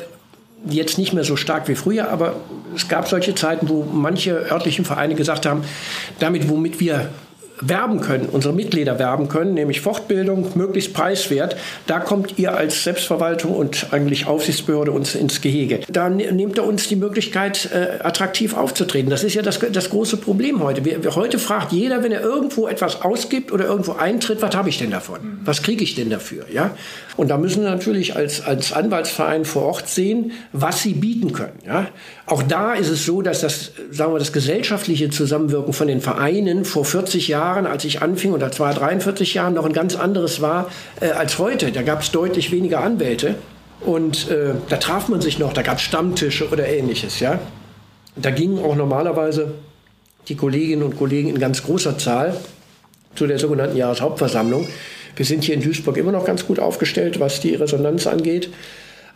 jetzt 0.66 0.98
nicht 0.98 1.12
mehr 1.12 1.24
so 1.24 1.36
stark 1.36 1.68
wie 1.68 1.74
früher, 1.74 2.10
aber 2.10 2.36
es 2.74 2.88
gab 2.88 3.08
solche 3.08 3.34
Zeiten, 3.34 3.68
wo 3.68 3.84
manche 3.84 4.32
örtlichen 4.50 4.84
Vereine 4.84 5.14
gesagt 5.14 5.46
haben, 5.46 5.62
damit 6.18 6.48
womit 6.48 6.80
wir 6.80 7.10
werben 7.60 8.00
können, 8.00 8.28
unsere 8.30 8.54
Mitglieder 8.54 8.98
werben 8.98 9.28
können, 9.28 9.54
nämlich 9.54 9.80
Fortbildung, 9.80 10.52
möglichst 10.54 10.94
preiswert, 10.94 11.56
da 11.86 12.00
kommt 12.00 12.38
ihr 12.38 12.56
als 12.56 12.84
Selbstverwaltung 12.84 13.54
und 13.54 13.88
eigentlich 13.90 14.26
Aufsichtsbehörde 14.26 14.92
uns 14.92 15.14
ins 15.14 15.40
Gehege. 15.40 15.80
Da 15.88 16.08
ne-, 16.08 16.32
nehmt 16.32 16.58
ihr 16.58 16.64
uns 16.64 16.88
die 16.88 16.96
Möglichkeit, 16.96 17.70
äh, 17.72 18.02
attraktiv 18.02 18.54
aufzutreten. 18.54 19.10
Das 19.10 19.24
ist 19.24 19.34
ja 19.34 19.42
das, 19.42 19.58
das 19.72 19.90
große 19.90 20.16
Problem 20.18 20.62
heute. 20.62 20.84
Wir, 20.84 21.14
heute 21.14 21.38
fragt 21.38 21.72
jeder, 21.72 22.02
wenn 22.02 22.12
er 22.12 22.20
irgendwo 22.20 22.68
etwas 22.68 23.02
ausgibt 23.02 23.52
oder 23.52 23.66
irgendwo 23.66 23.92
eintritt, 23.92 24.42
was 24.42 24.54
habe 24.54 24.68
ich 24.68 24.78
denn 24.78 24.90
davon? 24.90 25.40
Was 25.44 25.62
kriege 25.62 25.82
ich 25.82 25.94
denn 25.94 26.10
dafür? 26.10 26.44
Ja? 26.52 26.74
Und 27.16 27.28
da 27.28 27.38
müssen 27.38 27.62
wir 27.62 27.70
natürlich 27.70 28.16
als, 28.16 28.44
als 28.44 28.72
Anwaltsverein 28.72 29.44
vor 29.44 29.62
Ort 29.62 29.88
sehen, 29.88 30.32
was 30.52 30.82
sie 30.82 30.94
bieten 30.94 31.32
können. 31.32 31.58
Ja? 31.66 31.88
Auch 32.26 32.42
da 32.42 32.74
ist 32.74 32.88
es 32.88 33.04
so, 33.04 33.22
dass 33.22 33.40
das, 33.40 33.72
sagen 33.90 34.12
wir, 34.12 34.18
das 34.18 34.32
gesellschaftliche 34.32 35.10
Zusammenwirken 35.10 35.72
von 35.72 35.88
den 35.88 36.00
Vereinen 36.00 36.64
vor 36.64 36.84
40 36.84 37.28
Jahren, 37.28 37.47
als 37.56 37.84
ich 37.84 38.02
anfing, 38.02 38.32
oder 38.32 38.52
zwar 38.52 38.74
43 38.74 39.34
Jahren, 39.34 39.54
noch 39.54 39.64
ein 39.64 39.72
ganz 39.72 39.96
anderes 39.96 40.40
war 40.40 40.70
äh, 41.00 41.10
als 41.10 41.38
heute. 41.38 41.72
Da 41.72 41.82
gab 41.82 42.02
es 42.02 42.10
deutlich 42.10 42.52
weniger 42.52 42.80
Anwälte 42.80 43.36
und 43.80 44.30
äh, 44.30 44.54
da 44.68 44.76
traf 44.76 45.08
man 45.08 45.20
sich 45.20 45.38
noch, 45.38 45.52
da 45.52 45.62
gab 45.62 45.78
es 45.78 45.82
Stammtische 45.82 46.48
oder 46.50 46.68
ähnliches. 46.68 47.20
Ja? 47.20 47.38
Da 48.16 48.30
gingen 48.30 48.64
auch 48.64 48.76
normalerweise 48.76 49.54
die 50.28 50.36
Kolleginnen 50.36 50.82
und 50.82 50.96
Kollegen 50.96 51.28
in 51.28 51.38
ganz 51.38 51.62
großer 51.62 51.96
Zahl 51.98 52.36
zu 53.14 53.26
der 53.26 53.38
sogenannten 53.38 53.76
Jahreshauptversammlung. 53.76 54.66
Wir 55.16 55.24
sind 55.24 55.44
hier 55.44 55.54
in 55.54 55.62
Duisburg 55.62 55.96
immer 55.96 56.12
noch 56.12 56.24
ganz 56.24 56.46
gut 56.46 56.60
aufgestellt, 56.60 57.18
was 57.18 57.40
die 57.40 57.54
Resonanz 57.54 58.06
angeht. 58.06 58.50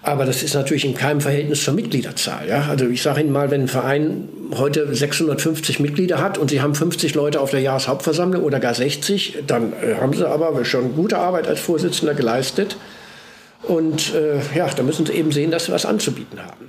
Aber 0.02 0.24
das 0.24 0.42
ist 0.42 0.54
natürlich 0.54 0.84
in 0.84 0.94
keinem 0.94 1.20
Verhältnis 1.20 1.62
zur 1.62 1.74
Mitgliederzahl. 1.74 2.48
Ja? 2.48 2.66
Also 2.68 2.88
ich 2.88 3.02
sage 3.02 3.20
Ihnen 3.20 3.30
mal, 3.30 3.52
wenn 3.52 3.62
ein 3.62 3.68
Verein 3.68 4.28
heute 4.56 4.92
650 4.92 5.78
Mitglieder 5.78 6.20
hat 6.20 6.38
und 6.38 6.50
Sie 6.50 6.60
haben 6.60 6.74
50 6.74 7.14
Leute 7.14 7.40
auf 7.40 7.50
der 7.50 7.60
Jahreshauptversammlung 7.60 8.42
oder 8.42 8.58
gar 8.58 8.74
60, 8.74 9.44
dann 9.46 9.72
äh, 9.72 9.94
haben 10.00 10.12
Sie 10.12 10.28
aber 10.28 10.64
schon 10.64 10.96
gute 10.96 11.18
Arbeit 11.18 11.46
als 11.46 11.60
Vorsitzender 11.60 12.14
geleistet. 12.14 12.76
Und 13.62 14.12
äh, 14.14 14.40
ja, 14.56 14.68
da 14.68 14.82
müssen 14.82 15.06
Sie 15.06 15.12
eben 15.12 15.30
sehen, 15.30 15.52
dass 15.52 15.66
Sie 15.66 15.72
was 15.72 15.86
anzubieten 15.86 16.40
haben. 16.42 16.68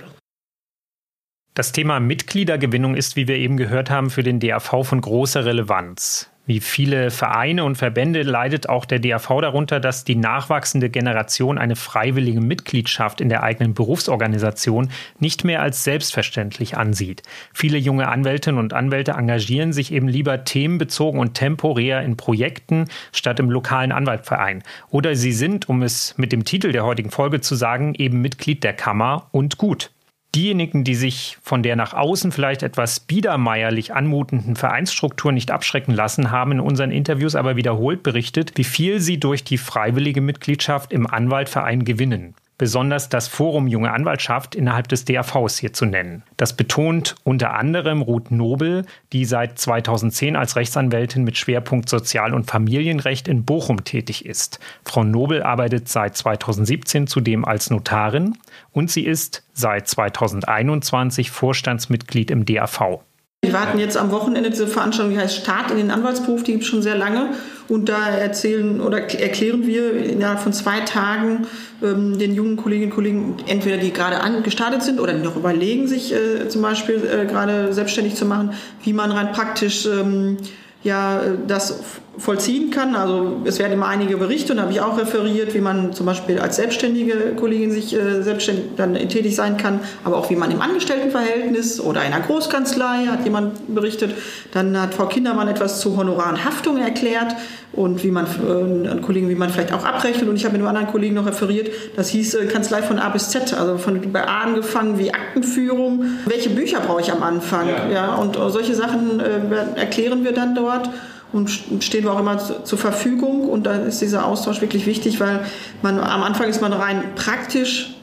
Das 1.54 1.72
Thema 1.72 2.00
Mitgliedergewinnung 2.00 2.96
ist, 2.96 3.16
wie 3.16 3.28
wir 3.28 3.36
eben 3.36 3.56
gehört 3.56 3.90
haben, 3.90 4.10
für 4.10 4.22
den 4.22 4.40
DAV 4.40 4.84
von 4.84 5.00
großer 5.00 5.44
Relevanz. 5.44 6.30
Wie 6.46 6.60
viele 6.60 7.10
Vereine 7.10 7.64
und 7.64 7.76
Verbände 7.76 8.22
leidet 8.22 8.68
auch 8.68 8.84
der 8.84 8.98
DAV 8.98 9.40
darunter, 9.40 9.80
dass 9.80 10.04
die 10.04 10.14
nachwachsende 10.14 10.90
Generation 10.90 11.56
eine 11.56 11.74
freiwillige 11.74 12.42
Mitgliedschaft 12.42 13.22
in 13.22 13.30
der 13.30 13.42
eigenen 13.42 13.72
Berufsorganisation 13.72 14.90
nicht 15.18 15.42
mehr 15.44 15.62
als 15.62 15.84
selbstverständlich 15.84 16.76
ansieht. 16.76 17.22
Viele 17.54 17.78
junge 17.78 18.08
Anwältinnen 18.08 18.60
und 18.60 18.74
Anwälte 18.74 19.12
engagieren 19.12 19.72
sich 19.72 19.90
eben 19.90 20.06
lieber 20.06 20.44
themenbezogen 20.44 21.18
und 21.18 21.32
temporär 21.32 22.02
in 22.02 22.18
Projekten 22.18 22.90
statt 23.12 23.40
im 23.40 23.50
lokalen 23.50 23.92
Anwaltverein. 23.92 24.62
Oder 24.90 25.16
sie 25.16 25.32
sind, 25.32 25.70
um 25.70 25.82
es 25.82 26.14
mit 26.18 26.30
dem 26.30 26.44
Titel 26.44 26.72
der 26.72 26.84
heutigen 26.84 27.10
Folge 27.10 27.40
zu 27.40 27.54
sagen, 27.54 27.94
eben 27.94 28.20
Mitglied 28.20 28.64
der 28.64 28.74
Kammer 28.74 29.28
und 29.32 29.56
gut. 29.56 29.93
Diejenigen, 30.34 30.82
die 30.82 30.96
sich 30.96 31.38
von 31.42 31.62
der 31.62 31.76
nach 31.76 31.94
außen 31.94 32.32
vielleicht 32.32 32.64
etwas 32.64 32.98
biedermeierlich 33.00 33.94
anmutenden 33.94 34.56
Vereinsstruktur 34.56 35.30
nicht 35.30 35.52
abschrecken 35.52 35.94
lassen, 35.94 36.32
haben 36.32 36.52
in 36.52 36.60
unseren 36.60 36.90
Interviews 36.90 37.36
aber 37.36 37.54
wiederholt 37.54 38.02
berichtet, 38.02 38.52
wie 38.56 38.64
viel 38.64 39.00
sie 39.00 39.20
durch 39.20 39.44
die 39.44 39.58
freiwillige 39.58 40.20
Mitgliedschaft 40.20 40.92
im 40.92 41.06
Anwaltverein 41.06 41.84
gewinnen 41.84 42.34
besonders 42.58 43.08
das 43.08 43.28
Forum 43.28 43.66
Junge 43.66 43.92
Anwaltschaft 43.92 44.54
innerhalb 44.54 44.88
des 44.88 45.04
DAVs 45.04 45.58
hier 45.58 45.72
zu 45.72 45.86
nennen. 45.86 46.22
Das 46.36 46.56
betont 46.56 47.16
unter 47.24 47.54
anderem 47.54 48.02
Ruth 48.02 48.30
Nobel, 48.30 48.86
die 49.12 49.24
seit 49.24 49.58
2010 49.58 50.36
als 50.36 50.56
Rechtsanwältin 50.56 51.24
mit 51.24 51.36
Schwerpunkt 51.36 51.88
Sozial- 51.88 52.34
und 52.34 52.50
Familienrecht 52.50 53.28
in 53.28 53.44
Bochum 53.44 53.84
tätig 53.84 54.24
ist. 54.26 54.60
Frau 54.84 55.04
Nobel 55.04 55.42
arbeitet 55.42 55.88
seit 55.88 56.16
2017 56.16 57.06
zudem 57.06 57.44
als 57.44 57.70
Notarin 57.70 58.38
und 58.72 58.90
sie 58.90 59.04
ist 59.04 59.44
seit 59.52 59.88
2021 59.88 61.30
Vorstandsmitglied 61.30 62.30
im 62.30 62.44
DAV. 62.44 63.00
Wir 63.44 63.52
warten 63.52 63.78
jetzt 63.78 63.98
am 63.98 64.10
Wochenende 64.10 64.48
diese 64.48 64.66
Veranstaltung, 64.66 65.12
die 65.12 65.20
heißt 65.20 65.36
Start 65.36 65.70
in 65.70 65.76
den 65.76 65.90
Anwaltsberuf, 65.90 66.42
die 66.42 66.52
gibt 66.52 66.64
es 66.64 66.70
schon 66.70 66.80
sehr 66.80 66.96
lange. 66.96 67.34
Und 67.68 67.90
da 67.90 68.08
erzählen 68.08 68.80
oder 68.80 68.98
erklären 68.98 69.66
wir 69.66 69.94
innerhalb 69.94 70.40
von 70.40 70.54
zwei 70.54 70.80
Tagen 70.80 71.46
ähm, 71.82 72.18
den 72.18 72.34
jungen 72.34 72.56
Kolleginnen 72.56 72.90
und 72.90 72.94
Kollegen, 72.94 73.36
entweder 73.46 73.76
die 73.76 73.92
gerade 73.92 74.16
gestartet 74.42 74.82
sind 74.82 74.98
oder 74.98 75.12
die 75.12 75.22
noch 75.22 75.36
überlegen, 75.36 75.86
sich 75.86 76.14
äh, 76.14 76.48
zum 76.48 76.62
Beispiel 76.62 77.02
äh, 77.06 77.26
gerade 77.26 77.74
selbstständig 77.74 78.14
zu 78.14 78.24
machen, 78.24 78.52
wie 78.82 78.94
man 78.94 79.10
rein 79.10 79.32
praktisch 79.32 79.86
ähm, 79.86 80.38
ja, 80.82 81.20
das 81.46 81.82
vollziehen 82.18 82.70
kann. 82.70 82.94
Also 82.94 83.40
es 83.44 83.58
werden 83.58 83.72
immer 83.72 83.88
einige 83.88 84.16
Berichte 84.16 84.52
und 84.52 84.58
da 84.58 84.64
habe 84.64 84.72
ich 84.72 84.80
auch 84.80 84.98
referiert, 84.98 85.54
wie 85.54 85.60
man 85.60 85.92
zum 85.92 86.06
Beispiel 86.06 86.38
als 86.38 86.56
selbstständige 86.56 87.34
Kollegin 87.36 87.70
sich 87.70 87.94
äh, 87.94 88.22
selbstständig 88.22 88.64
dann 88.76 88.94
tätig 88.94 89.34
sein 89.34 89.56
kann, 89.56 89.80
aber 90.04 90.16
auch 90.18 90.30
wie 90.30 90.36
man 90.36 90.50
im 90.50 90.60
Angestelltenverhältnis 90.60 91.80
oder 91.80 92.04
in 92.04 92.12
einer 92.12 92.24
Großkanzlei 92.24 93.06
hat 93.06 93.24
jemand 93.24 93.74
berichtet. 93.74 94.12
Dann 94.52 94.80
hat 94.80 94.94
Frau 94.94 95.06
Kindermann 95.06 95.48
etwas 95.48 95.80
zu 95.80 95.96
Honorarenhaftung 95.96 96.78
erklärt 96.78 97.34
und 97.72 98.04
wie 98.04 98.10
man 98.10 98.26
äh, 98.26 98.88
an 98.88 99.02
Kollegen, 99.02 99.28
wie 99.28 99.34
man 99.34 99.50
vielleicht 99.50 99.72
auch 99.72 99.84
abrechnet. 99.84 100.28
Und 100.28 100.36
ich 100.36 100.44
habe 100.44 100.52
mit 100.52 100.60
einem 100.60 100.68
anderen 100.68 100.86
Kollegen 100.86 101.14
noch 101.14 101.26
referiert, 101.26 101.70
das 101.96 102.08
hieß 102.10 102.34
äh, 102.34 102.46
Kanzlei 102.46 102.82
von 102.82 102.98
A 102.98 103.08
bis 103.08 103.30
Z, 103.30 103.54
also 103.54 103.78
von 103.78 104.12
bei 104.12 104.26
A 104.26 104.42
angefangen 104.42 104.98
wie 104.98 105.12
Aktenführung. 105.12 106.04
Welche 106.26 106.50
Bücher 106.50 106.80
brauche 106.80 107.00
ich 107.00 107.10
am 107.10 107.22
Anfang? 107.22 107.68
Ja, 107.68 107.90
ja 107.90 108.14
und 108.14 108.36
solche 108.36 108.74
Sachen 108.74 109.18
äh, 109.18 109.80
erklären 109.80 110.24
wir 110.24 110.32
dann 110.32 110.54
dort 110.54 110.90
und 111.34 111.50
stehen 111.82 112.04
wir 112.04 112.12
auch 112.12 112.20
immer 112.20 112.38
zur 112.38 112.78
Verfügung. 112.78 113.48
Und 113.48 113.66
da 113.66 113.74
ist 113.74 114.00
dieser 114.00 114.24
Austausch 114.24 114.60
wirklich 114.60 114.86
wichtig, 114.86 115.18
weil 115.18 115.40
man 115.82 115.98
am 115.98 116.22
Anfang 116.22 116.48
ist 116.48 116.60
man 116.60 116.72
rein 116.72 117.02
praktisch 117.16 117.96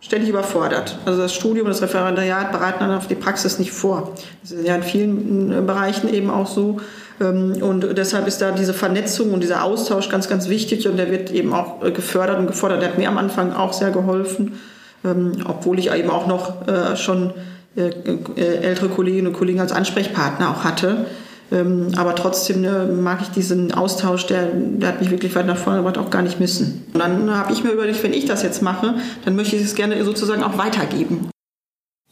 ständig 0.00 0.30
überfordert. 0.30 0.98
Also 1.04 1.20
das 1.20 1.34
Studium, 1.34 1.66
das 1.66 1.82
Referendariat 1.82 2.52
bereiten 2.52 2.78
dann 2.80 2.96
auf 2.96 3.06
die 3.06 3.14
Praxis 3.14 3.58
nicht 3.58 3.70
vor. 3.70 4.14
Das 4.40 4.52
ist 4.52 4.66
ja 4.66 4.74
in 4.74 4.82
vielen 4.82 5.52
äh, 5.52 5.60
Bereichen 5.60 6.12
eben 6.12 6.30
auch 6.30 6.46
so. 6.46 6.80
Ähm, 7.20 7.58
und 7.60 7.98
deshalb 7.98 8.26
ist 8.26 8.40
da 8.40 8.50
diese 8.52 8.72
Vernetzung 8.72 9.34
und 9.34 9.42
dieser 9.42 9.62
Austausch 9.62 10.08
ganz, 10.08 10.26
ganz 10.26 10.48
wichtig 10.48 10.88
und 10.88 10.96
der 10.96 11.10
wird 11.10 11.30
eben 11.30 11.52
auch 11.52 11.84
äh, 11.84 11.90
gefördert 11.90 12.38
und 12.38 12.46
gefordert. 12.46 12.80
Der 12.80 12.88
hat 12.88 12.98
mir 12.98 13.08
am 13.08 13.18
Anfang 13.18 13.52
auch 13.52 13.74
sehr 13.74 13.90
geholfen, 13.90 14.58
ähm, 15.04 15.32
obwohl 15.46 15.78
ich 15.78 15.92
eben 15.92 16.08
auch 16.08 16.26
noch 16.26 16.66
äh, 16.66 16.96
schon 16.96 17.34
ältere 17.76 18.88
Kolleginnen 18.88 19.28
und 19.28 19.32
Kollegen 19.34 19.60
als 19.60 19.70
Ansprechpartner 19.70 20.50
auch 20.50 20.64
hatte. 20.64 21.06
Ähm, 21.52 21.88
aber 21.96 22.14
trotzdem 22.14 22.60
ne, 22.60 22.88
mag 23.00 23.20
ich 23.22 23.28
diesen 23.28 23.72
Austausch, 23.72 24.26
der, 24.26 24.46
der 24.52 24.88
hat 24.88 25.00
mich 25.00 25.10
wirklich 25.10 25.34
weit 25.34 25.46
nach 25.46 25.56
vorne 25.56 25.78
gebracht, 25.78 25.98
auch 25.98 26.10
gar 26.10 26.22
nicht 26.22 26.38
missen. 26.38 26.84
Und 26.92 27.00
dann 27.00 27.30
habe 27.36 27.52
ich 27.52 27.64
mir 27.64 27.70
überlegt, 27.70 28.02
wenn 28.02 28.12
ich 28.12 28.26
das 28.26 28.42
jetzt 28.42 28.62
mache, 28.62 28.94
dann 29.24 29.36
möchte 29.36 29.56
ich 29.56 29.62
es 29.62 29.74
gerne 29.74 30.02
sozusagen 30.04 30.42
auch 30.42 30.58
weitergeben. 30.58 31.30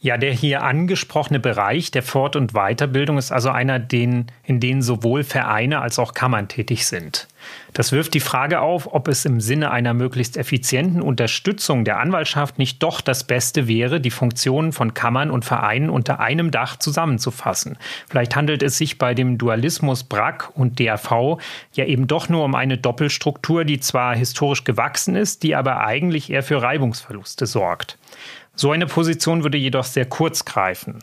Ja, 0.01 0.17
der 0.17 0.31
hier 0.31 0.63
angesprochene 0.63 1.41
Bereich 1.41 1.91
der 1.91 2.03
Fort- 2.03 2.37
und 2.37 2.53
Weiterbildung 2.53 3.17
ist 3.17 3.33
also 3.33 3.49
einer, 3.49 3.79
den, 3.79 4.27
in 4.45 4.61
denen 4.61 4.81
sowohl 4.81 5.25
Vereine 5.25 5.81
als 5.81 5.99
auch 5.99 6.13
Kammern 6.13 6.47
tätig 6.47 6.85
sind. 6.85 7.27
Das 7.73 7.91
wirft 7.91 8.13
die 8.13 8.21
Frage 8.21 8.61
auf, 8.61 8.93
ob 8.93 9.09
es 9.09 9.25
im 9.25 9.41
Sinne 9.41 9.71
einer 9.71 9.93
möglichst 9.93 10.37
effizienten 10.37 11.01
Unterstützung 11.01 11.83
der 11.83 11.99
Anwaltschaft 11.99 12.57
nicht 12.59 12.81
doch 12.81 13.01
das 13.01 13.25
Beste 13.25 13.67
wäre, 13.67 13.99
die 13.99 14.09
Funktionen 14.09 14.71
von 14.71 14.93
Kammern 14.93 15.31
und 15.31 15.43
Vereinen 15.43 15.89
unter 15.89 16.21
einem 16.21 16.49
Dach 16.49 16.77
zusammenzufassen. 16.77 17.77
Vielleicht 18.07 18.37
handelt 18.37 18.63
es 18.63 18.77
sich 18.77 18.99
bei 18.99 19.13
dem 19.13 19.37
Dualismus 19.37 20.05
BRAC 20.05 20.49
und 20.55 20.79
DAV 20.79 21.39
ja 21.73 21.83
eben 21.83 22.07
doch 22.07 22.29
nur 22.29 22.45
um 22.45 22.55
eine 22.55 22.77
Doppelstruktur, 22.77 23.65
die 23.65 23.81
zwar 23.81 24.15
historisch 24.15 24.63
gewachsen 24.63 25.17
ist, 25.17 25.43
die 25.43 25.55
aber 25.55 25.81
eigentlich 25.81 26.29
eher 26.29 26.43
für 26.43 26.61
Reibungsverluste 26.61 27.45
sorgt. 27.45 27.97
So 28.59 28.71
eine 28.71 28.87
Position 28.87 29.43
würde 29.43 29.57
jedoch 29.57 29.85
sehr 29.85 30.03
kurz 30.03 30.43
greifen. 30.43 30.99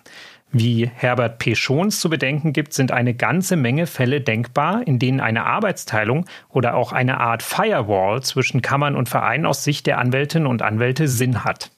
Wie 0.52 0.90
Herbert 0.94 1.38
P. 1.38 1.54
Schons 1.54 2.00
zu 2.00 2.10
bedenken 2.10 2.52
gibt, 2.52 2.74
sind 2.74 2.92
eine 2.92 3.14
ganze 3.14 3.56
Menge 3.56 3.86
Fälle 3.86 4.20
denkbar, 4.20 4.86
in 4.86 4.98
denen 4.98 5.20
eine 5.20 5.46
Arbeitsteilung 5.46 6.26
oder 6.50 6.74
auch 6.74 6.92
eine 6.92 7.18
Art 7.18 7.42
Firewall 7.42 8.22
zwischen 8.22 8.60
Kammern 8.60 8.94
und 8.94 9.08
Vereinen 9.08 9.46
aus 9.46 9.64
Sicht 9.64 9.86
der 9.86 9.96
Anwältinnen 9.96 10.46
und 10.46 10.60
Anwälte 10.60 11.08
Sinn 11.08 11.44
hat. 11.44 11.70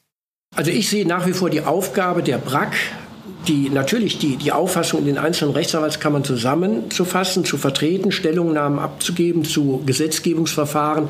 Also 0.57 0.73
ich 0.73 0.89
sehe 0.91 1.07
nach 1.07 1.29
wie 1.29 1.33
vor 1.33 1.49
die 1.49 1.61
Aufgabe 1.63 2.25
der 2.25 2.39
BRAC, 2.39 2.75
die 3.47 3.71
natürlich 3.71 4.19
die, 4.19 4.37
die 4.37 4.51
Auffassung 4.51 4.99
in 4.99 5.07
den 5.07 5.19
einzelnen 5.19 5.55
Rechtsanwaltskammern 5.55 6.25
zusammenzufassen, 6.25 7.45
zu 7.45 7.57
vertreten, 7.57 8.11
Stellungnahmen 8.11 8.81
abzugeben 8.81 9.45
zu 9.45 9.85
Gesetzgebungsverfahren, 9.87 11.09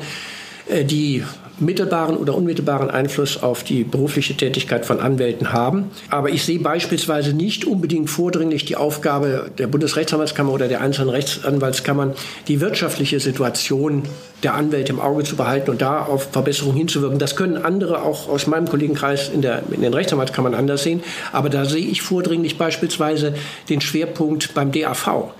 äh, 0.69 0.85
die 0.85 1.23
mittelbaren 1.61 2.17
oder 2.17 2.35
unmittelbaren 2.35 2.89
Einfluss 2.89 3.41
auf 3.41 3.63
die 3.63 3.83
berufliche 3.83 4.35
Tätigkeit 4.35 4.85
von 4.85 4.99
Anwälten 4.99 5.53
haben. 5.53 5.91
Aber 6.09 6.29
ich 6.29 6.43
sehe 6.43 6.59
beispielsweise 6.59 7.33
nicht 7.33 7.65
unbedingt 7.65 8.09
vordringlich 8.09 8.65
die 8.65 8.75
Aufgabe 8.75 9.51
der 9.57 9.67
Bundesrechtsanwaltskammer 9.67 10.51
oder 10.51 10.67
der 10.67 10.81
einzelnen 10.81 11.09
Rechtsanwaltskammern, 11.09 12.13
die 12.47 12.61
wirtschaftliche 12.61 13.19
Situation 13.19 14.03
der 14.43 14.53
Anwälte 14.53 14.93
im 14.93 14.99
Auge 14.99 15.23
zu 15.23 15.35
behalten 15.35 15.69
und 15.69 15.81
da 15.81 16.03
auf 16.03 16.29
Verbesserungen 16.31 16.77
hinzuwirken. 16.77 17.19
Das 17.19 17.35
können 17.35 17.57
andere 17.57 18.03
auch 18.03 18.29
aus 18.29 18.47
meinem 18.47 18.67
Kollegenkreis 18.67 19.29
in, 19.29 19.41
der, 19.41 19.63
in 19.71 19.81
den 19.81 19.93
Rechtsanwaltskammern 19.93 20.53
anders 20.53 20.83
sehen. 20.83 21.01
Aber 21.31 21.49
da 21.49 21.65
sehe 21.65 21.85
ich 21.85 22.01
vordringlich 22.01 22.57
beispielsweise 22.57 23.33
den 23.69 23.81
Schwerpunkt 23.81 24.53
beim 24.53 24.71
DAV. 24.71 25.31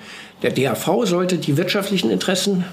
Der 0.42 0.52
DAV 0.52 1.06
sollte 1.06 1.38
die 1.38 1.58
wirtschaftlichen 1.58 2.10
Interessen 2.10 2.64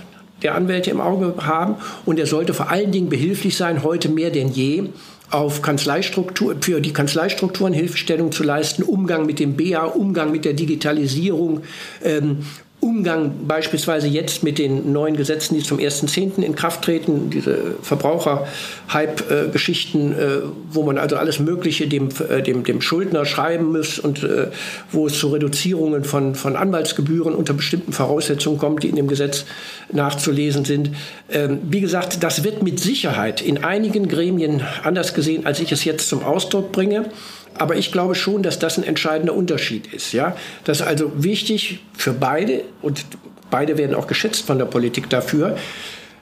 der 0.42 0.55
Anwälte 0.55 0.90
im 0.90 1.01
Auge 1.01 1.35
haben. 1.38 1.77
Und 2.05 2.18
er 2.18 2.27
sollte 2.27 2.55
vor 2.55 2.70
allen 2.70 2.92
Dingen 2.92 3.09
behilflich 3.09 3.57
sein, 3.57 3.83
heute 3.83 4.09
mehr 4.09 4.31
denn 4.31 4.49
je 4.49 4.85
auf 5.31 5.61
Kanzleistruktur, 5.62 6.57
für 6.61 6.81
die 6.81 6.92
Kanzleistrukturen 6.92 7.72
Hilfestellung 7.72 8.31
zu 8.31 8.44
leisten, 8.44 8.83
Umgang 8.83 9.27
mit 9.27 9.40
dem 9.40 9.57
BA, 9.57 9.85
Umgang 9.85 10.31
mit 10.31 10.44
der 10.44 10.53
Digitalisierung, 10.53 11.62
ähm, 12.05 12.38
Umgang 12.87 13.46
beispielsweise 13.49 14.07
jetzt 14.07 14.44
mit 14.44 14.59
den 14.59 14.92
neuen 14.92 15.16
Gesetzen, 15.16 15.57
die 15.57 15.62
zum 15.64 15.79
1.10. 15.79 16.40
in 16.40 16.55
Kraft 16.55 16.83
treten, 16.83 17.31
diese 17.31 17.75
Verbraucher-Hype-Geschichten, 17.83 20.12
äh, 20.12 20.42
wo 20.70 20.85
man 20.85 20.96
also 20.96 21.16
alles 21.16 21.40
Mögliche 21.40 21.88
dem, 21.88 22.11
äh, 22.29 22.42
dem, 22.42 22.62
dem 22.62 22.81
Schuldner 22.81 23.25
schreiben 23.25 23.72
muss 23.72 23.99
und 23.99 24.22
äh, 24.22 24.53
wo 24.92 25.09
es 25.09 25.18
zu 25.18 25.33
Reduzierungen 25.33 26.05
von, 26.05 26.37
von 26.37 26.55
Anwaltsgebühren 26.55 27.35
unter 27.35 27.55
bestimmten 27.55 27.92
Voraussetzungen 27.92 28.59
kommt, 28.59 28.85
die 28.85 28.88
in 28.88 28.94
dem 28.94 29.09
Gesetz 29.09 29.46
nachzulesen 29.90 30.64
sind. 30.64 30.92
Ähm, 31.29 31.59
wie 31.64 31.81
gesagt, 31.81 32.22
das 32.22 32.44
wird 32.44 32.62
mit 32.62 32.79
Sicherheit 32.79 33.42
in 33.42 33.64
einigen 33.64 34.07
Gremien 34.07 34.62
anders 34.85 35.12
gesehen, 35.12 35.44
als 35.44 35.59
ich 35.59 35.72
es 35.72 35.85
jetzt 35.85 36.09
zum 36.09 36.22
Ausdruck 36.22 36.70
bringe. 36.70 37.07
Aber 37.59 37.77
ich 37.77 37.92
glaube 37.92 38.14
schon, 38.14 38.42
dass 38.42 38.59
das 38.59 38.79
ein 38.79 38.85
entscheidender 38.85 39.35
Unterschied 39.35 39.92
ist. 39.92 40.12
Ja? 40.12 40.37
Das 40.64 40.81
ist 40.81 40.87
also 40.87 41.12
wichtig 41.16 41.81
für 41.97 42.12
beide 42.12 42.62
und 42.83 43.05
beide 43.51 43.79
werden 43.79 43.95
auch 43.95 44.07
geschätzt 44.07 44.47
von 44.47 44.59
der 44.59 44.66
Politik 44.66 45.09
dafür, 45.11 45.57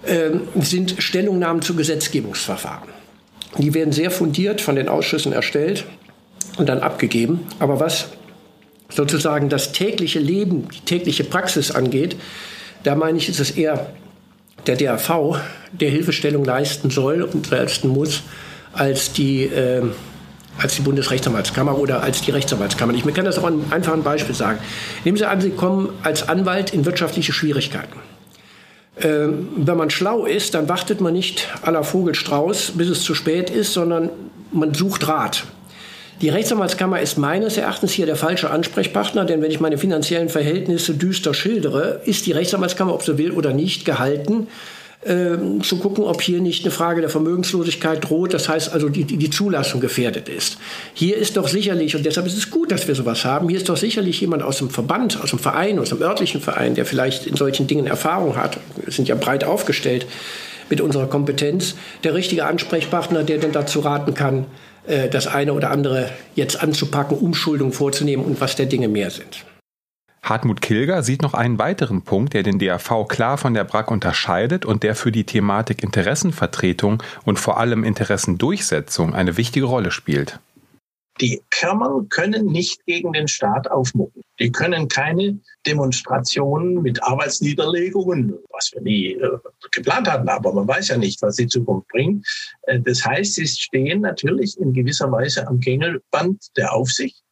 äh, 0.05 0.31
sind 0.61 0.97
Stellungnahmen 0.99 1.63
zu 1.63 1.75
Gesetzgebungsverfahren. 1.75 2.89
Die 3.59 3.75
werden 3.75 3.93
sehr 3.93 4.11
fundiert 4.11 4.61
von 4.61 4.77
den 4.77 4.89
Ausschüssen 4.89 5.33
erstellt 5.33 5.85
und 6.57 6.69
dann 6.69 6.81
abgegeben. 6.81 7.47
Aber 7.59 7.81
was 7.81 8.09
sozusagen 8.89 9.49
das 9.49 9.73
tägliche 9.73 10.19
Leben, 10.19 10.69
die 10.69 10.81
tägliche 10.81 11.25
Praxis 11.25 11.71
angeht, 11.71 12.17
da 12.83 12.95
meine 12.95 13.19
ich, 13.19 13.29
ist 13.29 13.41
es 13.41 13.53
eher 13.53 13.91
der 14.67 14.77
DAV, 14.77 15.39
der 15.73 15.91
Hilfestellung 15.91 16.45
leisten 16.45 16.91
soll 16.91 17.23
und 17.23 17.51
leisten 17.51 17.89
muss, 17.89 18.23
als 18.73 19.13
die 19.13 19.45
äh, 19.45 19.83
als 20.59 20.77
die 20.77 20.83
Bundesrechtsanwaltskammer 20.83 21.79
oder 21.79 22.03
als 22.03 22.23
die 22.23 22.31
Rechtsanwaltskammer. 22.31 22.95
Ich 22.95 23.05
kann 23.15 23.25
das 23.25 23.39
auch 23.39 23.45
an 23.45 23.65
einfach 23.71 23.93
ein 23.93 24.03
Beispiel 24.03 24.35
sagen. 24.35 24.59
Nehmen 25.05 25.17
Sie 25.17 25.27
an, 25.27 25.41
Sie 25.41 25.51
kommen 25.51 25.91
als 26.03 26.29
Anwalt 26.29 26.73
in 26.73 26.85
wirtschaftliche 26.85 27.33
Schwierigkeiten. 27.33 27.99
Ähm, 29.01 29.49
wenn 29.57 29.77
man 29.77 29.91
schlau 29.91 30.25
ist, 30.25 30.55
dann 30.55 30.69
wartet 30.69 31.01
man 31.01 31.13
nicht 31.13 31.49
aller 31.63 31.83
Vogelstrauß, 31.83 32.73
bis 32.77 32.89
es 32.89 33.03
zu 33.03 33.15
spät 33.15 33.51
ist, 33.51 33.73
sondern 33.73 34.11
man 34.53 34.73
sucht 34.73 35.09
Rat. 35.09 35.45
Die 36.21 36.29
Rechtsanwaltskammer 36.29 37.01
ist 37.01 37.19
meines 37.19 37.57
Erachtens 37.57 37.91
hier 37.93 38.07
der 38.07 38.15
falsche 38.15 38.51
Ansprechpartner, 38.51 39.25
denn 39.25 39.43
wenn 39.43 39.51
ich 39.51 39.59
meine 39.59 39.79
finanziellen 39.79 40.29
Verhältnisse 40.29 40.95
düster 40.95 41.35
schildere, 41.35 42.03
ist 42.05 42.27
die 42.27 42.33
Rechtsanwaltskammer, 42.33 42.95
ob 42.95 43.03
sie 43.03 43.19
will 43.19 43.33
oder 43.33 43.53
nicht, 43.53 43.85
gehalten, 43.85 44.47
äh, 45.05 45.37
zu 45.63 45.79
gucken, 45.79 46.05
ob 46.05 46.21
hier 46.21 46.41
nicht 46.41 46.65
eine 46.65 46.71
Frage 46.71 47.01
der 47.01 47.11
Vermögenslosigkeit 47.11 48.09
droht, 48.09 48.35
das 48.35 48.49
heißt 48.49 48.73
also 48.73 48.89
die, 48.89 49.05
die 49.05 49.31
Zulassung 49.31 49.81
gefährdet 49.81 50.29
ist. 50.29 50.59
Hier 50.95 51.17
ist 51.17 51.37
doch 51.37 51.49
sicherlich, 51.49 51.95
und 51.97 52.07
deshalb 52.07 52.27
ist 52.27 52.37
es 52.37 52.51
gut, 52.51 52.73
dass 52.73 52.89
wir 52.89 52.95
sowas 52.95 53.25
haben, 53.25 53.49
hier 53.49 53.59
ist 53.59 53.69
doch 53.69 53.77
sicherlich 53.77 54.21
jemand 54.21 54.43
aus 54.43 54.59
dem 54.59 54.71
Verband, 54.71 55.23
aus 55.23 55.31
dem 55.31 55.39
Verein, 55.39 55.79
aus 55.79 55.91
dem 55.91 56.01
örtlichen 56.01 56.41
Verein, 56.41 56.75
der 56.75 56.87
vielleicht 56.87 57.27
in 57.27 57.37
solchen 57.37 57.67
Dingen 57.67 57.87
Erfahrung 57.87 58.37
hat, 58.37 58.59
wir 58.83 58.93
sind 58.93 59.09
ja 59.09 59.15
breit 59.15 59.45
aufgestellt 59.45 60.07
mit 60.71 60.81
unserer 60.81 61.07
Kompetenz, 61.07 61.75
der 62.05 62.15
richtige 62.15 62.47
Ansprechpartner, 62.47 63.23
der 63.23 63.39
denn 63.39 63.53
dazu 63.53 63.81
raten 63.81 64.15
kann, 64.15 64.47
äh, 64.87 65.09
das 65.09 65.27
eine 65.27 65.53
oder 65.53 65.71
andere 65.71 66.11
jetzt 66.35 66.63
anzupacken, 66.63 67.19
Umschuldung 67.19 67.73
vorzunehmen 67.73 68.25
und 68.25 68.41
was 68.41 68.57
der 68.57 68.67
Dinge 68.67 68.89
mehr 68.89 69.11
sind. 69.11 69.45
Hartmut 70.25 70.63
Kilger 70.63 71.03
sieht 71.03 71.21
noch 71.21 71.35
einen 71.35 71.59
weiteren 71.59 72.03
Punkt, 72.03 72.33
der 72.33 72.43
den 72.43 72.59
DAV 72.59 73.07
klar 73.09 73.37
von 73.37 73.53
der 73.53 73.65
BRAC 73.65 73.91
unterscheidet 73.91 74.65
und 74.65 74.83
der 74.83 74.95
für 74.95 75.13
die 75.13 75.25
Thematik 75.25 75.83
Interessenvertretung 75.83 77.03
und 77.27 77.39
vor 77.39 77.59
allem 77.59 77.85
Interessendurchsetzung 77.85 79.15
eine 79.15 79.37
wichtige 79.37 79.67
Rolle 79.67 79.91
spielt. 79.91 80.41
Die 81.21 81.43
Kammern 81.51 82.09
können 82.09 82.47
nicht 82.47 82.85
gegen 82.87 83.13
den 83.13 83.29
Staat 83.29 83.71
aufmucken. 83.71 84.23
Die 84.41 84.51
können 84.51 84.89
keine 84.89 85.39
Demonstrationen 85.67 86.83
mit 86.83 87.01
Arbeitsniederlegungen, 87.05 88.35
was 88.51 88.73
wir 88.73 88.81
nie 88.81 89.13
äh, 89.13 89.39
geplant 89.71 90.11
hatten, 90.11 90.29
aber 90.29 90.53
man 90.53 90.67
weiß 90.67 90.89
ja 90.89 90.97
nicht, 90.97 91.23
was 91.23 91.37
die 91.37 91.47
Zukunft 91.47 91.87
bringt. 91.89 92.27
Äh, 92.63 92.81
das 92.81 93.05
heißt, 93.05 93.35
sie 93.35 93.47
stehen 93.47 94.01
natürlich 94.01 94.59
in 94.59 94.73
gewisser 94.73 95.13
Weise 95.13 95.47
am 95.47 95.61
Gängelband 95.61 96.49
der 96.57 96.73
Aufsicht 96.73 97.24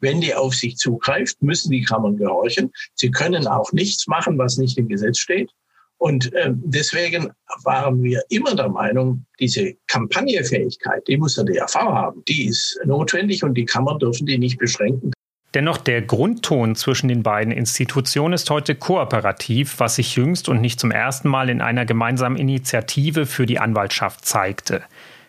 wenn 0.00 0.20
die 0.20 0.34
Aufsicht 0.34 0.78
zugreift, 0.78 1.42
müssen 1.42 1.70
die 1.70 1.82
Kammern 1.82 2.16
gehorchen. 2.16 2.70
Sie 2.94 3.10
können 3.10 3.46
auch 3.46 3.72
nichts 3.72 4.06
machen, 4.06 4.38
was 4.38 4.56
nicht 4.56 4.78
im 4.78 4.88
Gesetz 4.88 5.18
steht. 5.18 5.50
Und 5.98 6.32
äh, 6.32 6.52
deswegen 6.54 7.32
waren 7.64 8.02
wir 8.02 8.22
immer 8.28 8.54
der 8.54 8.68
Meinung, 8.68 9.26
diese 9.40 9.74
Kampagnefähigkeit, 9.88 11.06
die 11.08 11.16
muss 11.16 11.34
der 11.34 11.44
DRV 11.44 11.74
haben. 11.74 12.22
Die 12.28 12.46
ist 12.46 12.78
notwendig 12.84 13.42
und 13.42 13.54
die 13.54 13.64
Kammern 13.64 13.98
dürfen 13.98 14.26
die 14.26 14.38
nicht 14.38 14.58
beschränken. 14.58 15.12
Dennoch 15.54 15.78
der 15.78 16.02
Grundton 16.02 16.76
zwischen 16.76 17.08
den 17.08 17.22
beiden 17.22 17.52
Institutionen 17.52 18.34
ist 18.34 18.50
heute 18.50 18.74
kooperativ, 18.74 19.80
was 19.80 19.96
sich 19.96 20.14
jüngst 20.14 20.48
und 20.48 20.60
nicht 20.60 20.78
zum 20.78 20.90
ersten 20.90 21.28
Mal 21.28 21.48
in 21.48 21.60
einer 21.60 21.86
gemeinsamen 21.86 22.36
Initiative 22.36 23.26
für 23.26 23.46
die 23.46 23.58
Anwaltschaft 23.58 24.24
zeigte. 24.24 24.82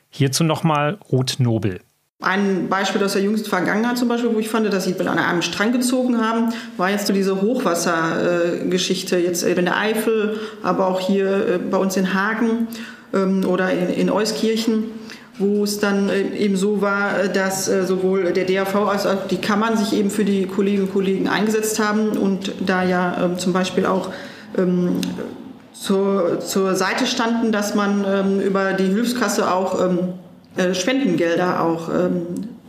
Hierzu 0.10 0.44
nochmal 0.44 1.00
Ruth 1.12 1.40
Nobel. 1.40 1.80
Ein 2.22 2.68
Beispiel 2.68 3.02
aus 3.02 3.14
der 3.14 3.22
jüngsten 3.22 3.48
Vergangenheit 3.48 3.98
zum 3.98 4.10
Beispiel, 4.10 4.36
wo 4.36 4.40
ich 4.40 4.50
fand, 4.50 4.72
dass 4.74 4.84
sie 4.84 5.00
an 5.00 5.18
einem 5.18 5.42
Strang 5.42 5.72
gezogen 5.72 6.20
haben, 6.20 6.50
war 6.76 6.90
jetzt 6.90 7.08
so 7.08 7.14
diese 7.14 7.42
Hochwassergeschichte, 7.42 9.18
jetzt 9.18 9.44
in 9.44 9.64
der 9.64 9.78
Eifel, 9.78 10.38
aber 10.62 10.88
auch 10.88 11.00
hier 11.00 11.48
äh, 11.48 11.58
bei 11.60 11.78
uns 11.78 11.96
in 11.96 12.14
Hagen 12.14 12.68
ähm, 13.14 13.46
oder 13.48 13.72
in, 13.72 14.10
Euskirchen, 14.10 14.92
wo 15.38 15.64
es 15.64 15.80
dann 15.80 16.10
äh, 16.10 16.36
eben 16.36 16.58
so 16.58 16.82
war, 16.82 17.22
äh, 17.22 17.30
dass 17.32 17.68
sowohl 17.68 18.34
der 18.34 18.44
DAV 18.44 18.76
als 18.90 19.06
auch 19.06 19.28
die 19.28 19.38
Kammern 19.38 19.78
sich 19.78 19.94
eben 19.94 20.10
für 20.10 20.26
die 20.26 20.46
Kolleginnen 20.46 20.88
und 20.88 20.92
Kollegen 20.92 21.30
eingesetzt 21.30 21.80
haben 21.80 22.10
und 22.18 22.52
da 22.60 22.84
ja 22.84 23.16
ähm, 23.24 23.38
zum 23.40 23.54
Beispiel 23.54 23.86
auch 23.86 24.10
ähm, 24.58 24.98
zur, 25.72 26.42
zur 26.42 26.76
Seite 26.76 27.06
standen, 27.06 27.54
dass 27.54 27.76
man 27.76 28.42
über 28.42 28.74
die 28.74 28.88
Hilfskasse 28.88 29.50
auch 29.50 29.80
äh, 29.80 29.88
Spendengelder 30.74 31.64
auch 31.64 31.90
ähm, 31.90 32.22